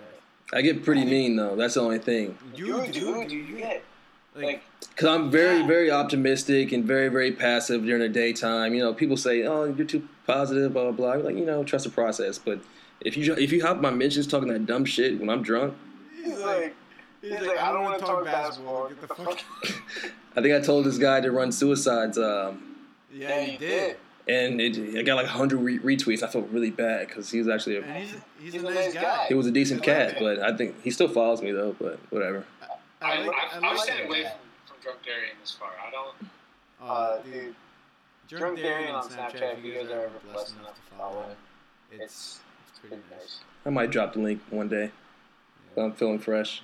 [0.54, 1.56] I get pretty mean though.
[1.56, 2.38] That's the only thing.
[2.56, 3.84] You, dude, you get
[4.36, 8.74] like, like Because I'm very, very optimistic and very, very passive during the daytime.
[8.74, 11.26] You know, people say, "Oh, you're too positive," blah blah blah.
[11.26, 12.38] Like, you know, trust the process.
[12.38, 12.60] But
[13.02, 15.74] if you if you hop my mentions talking that dumb shit when I'm drunk,
[16.24, 16.76] he's like
[17.32, 18.90] he's like I don't want to talk basketball.
[18.90, 19.40] Get the fuck.
[20.36, 22.76] I think I told this guy to run suicides, um,
[23.14, 23.98] yeah, he did.
[24.28, 26.24] and it, I got like 100 re- retweets.
[26.24, 27.84] I felt really bad because he was actually a.
[27.84, 29.26] He's, he's, He's a nice guy.
[29.28, 30.20] he was a decent like cat, it.
[30.20, 31.76] but I think he still follows me though.
[31.80, 32.46] But whatever.
[33.02, 34.32] I, I like, I, I I've like stayed away from,
[34.66, 35.70] from Drunk Darien this far.
[35.86, 36.16] I don't.
[36.82, 37.56] Uh, dude, dude,
[38.28, 40.76] Drunk Drunk Darien Darien on on Snapchat, Snapchat, if you guys are ever blessed enough
[40.76, 41.38] to follow him,
[41.92, 42.40] it's, it's
[42.70, 43.40] it's pretty nice.
[43.66, 44.92] I might drop the link one day.
[45.76, 46.62] When I'm feeling fresh.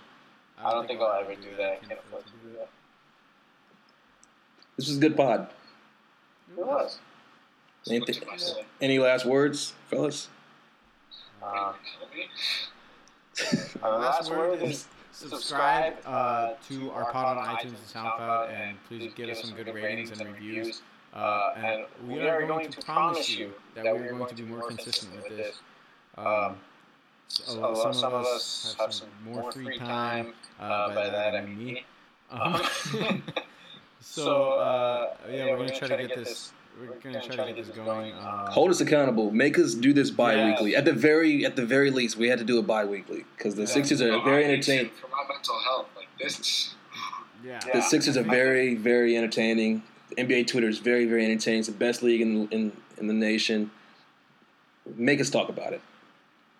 [0.64, 1.72] I don't think I'll ever do that.
[1.72, 2.70] I can't afford to do that.
[4.78, 5.50] This was a good pod.
[6.58, 7.00] It was.
[7.88, 8.66] Anything, Look at myself.
[8.82, 10.28] any last words, fellas?
[11.42, 11.74] Uh,
[13.36, 18.78] Kill our last word is subscribe uh, to our pod on iTunes and SoundCloud, and
[18.88, 20.82] please give us some good ratings and reviews.
[21.14, 24.68] Uh, and we are going to promise you that we are going to be more
[24.68, 25.60] consistent with this.
[26.18, 26.58] Um,
[27.30, 30.34] so, So, some of us have some more free time.
[30.60, 31.86] Uh, by that I mean me.
[32.30, 32.62] Um,
[34.02, 36.52] so uh, yeah, we're gonna try to get this.
[36.80, 38.14] We're gonna try to get this going.
[38.14, 39.32] Um, Hold us accountable.
[39.32, 40.76] Make us do this bi-weekly.
[40.76, 43.64] At the very, at the very least, we had to do it bi-weekly because the
[43.64, 43.68] Yeah.
[43.68, 44.92] Sixers are No, very I need to entertaining.
[45.02, 46.74] For my mental health, like this.
[47.46, 47.60] yeah.
[47.60, 47.82] The Yeah.
[47.82, 49.84] Sixers are very, very entertaining.
[50.18, 51.60] NBA Twitter is very, very entertaining.
[51.60, 53.72] It's the best league in in, in the nation.
[54.96, 55.82] Make us talk about it.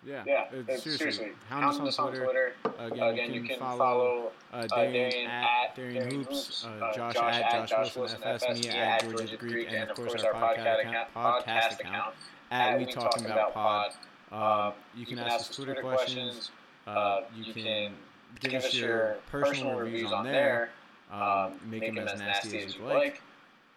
[0.02, 0.96] Yeah, Yeah, uh, it's- seriously.
[0.96, 1.32] seriously.
[1.48, 2.54] Hound us on Twitter.
[2.78, 8.22] Again, Again, you can follow uh, Darien at Darien Hoops, uh, Josh at Josh Wilson
[8.24, 12.14] FS, me at Georgia Greek, and of course our podcast account, podcast account
[12.50, 13.92] at We Talking About Pod.
[14.32, 16.50] Uh, you can ask us Twitter questions.
[16.86, 17.92] Uh, you can
[18.40, 20.70] give us your personal reviews on there.
[21.12, 23.20] Um, make them as nasty as you like.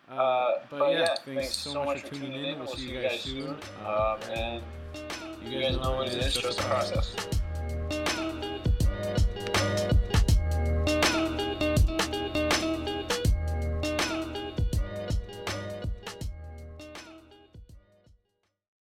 [0.10, 2.60] Uh, but yeah, thanks so much for tuning in.
[2.60, 3.56] We'll see you guys soon.
[3.86, 4.64] Um, and
[5.46, 6.34] you guys know what it is.
[6.36, 7.43] Trust the process.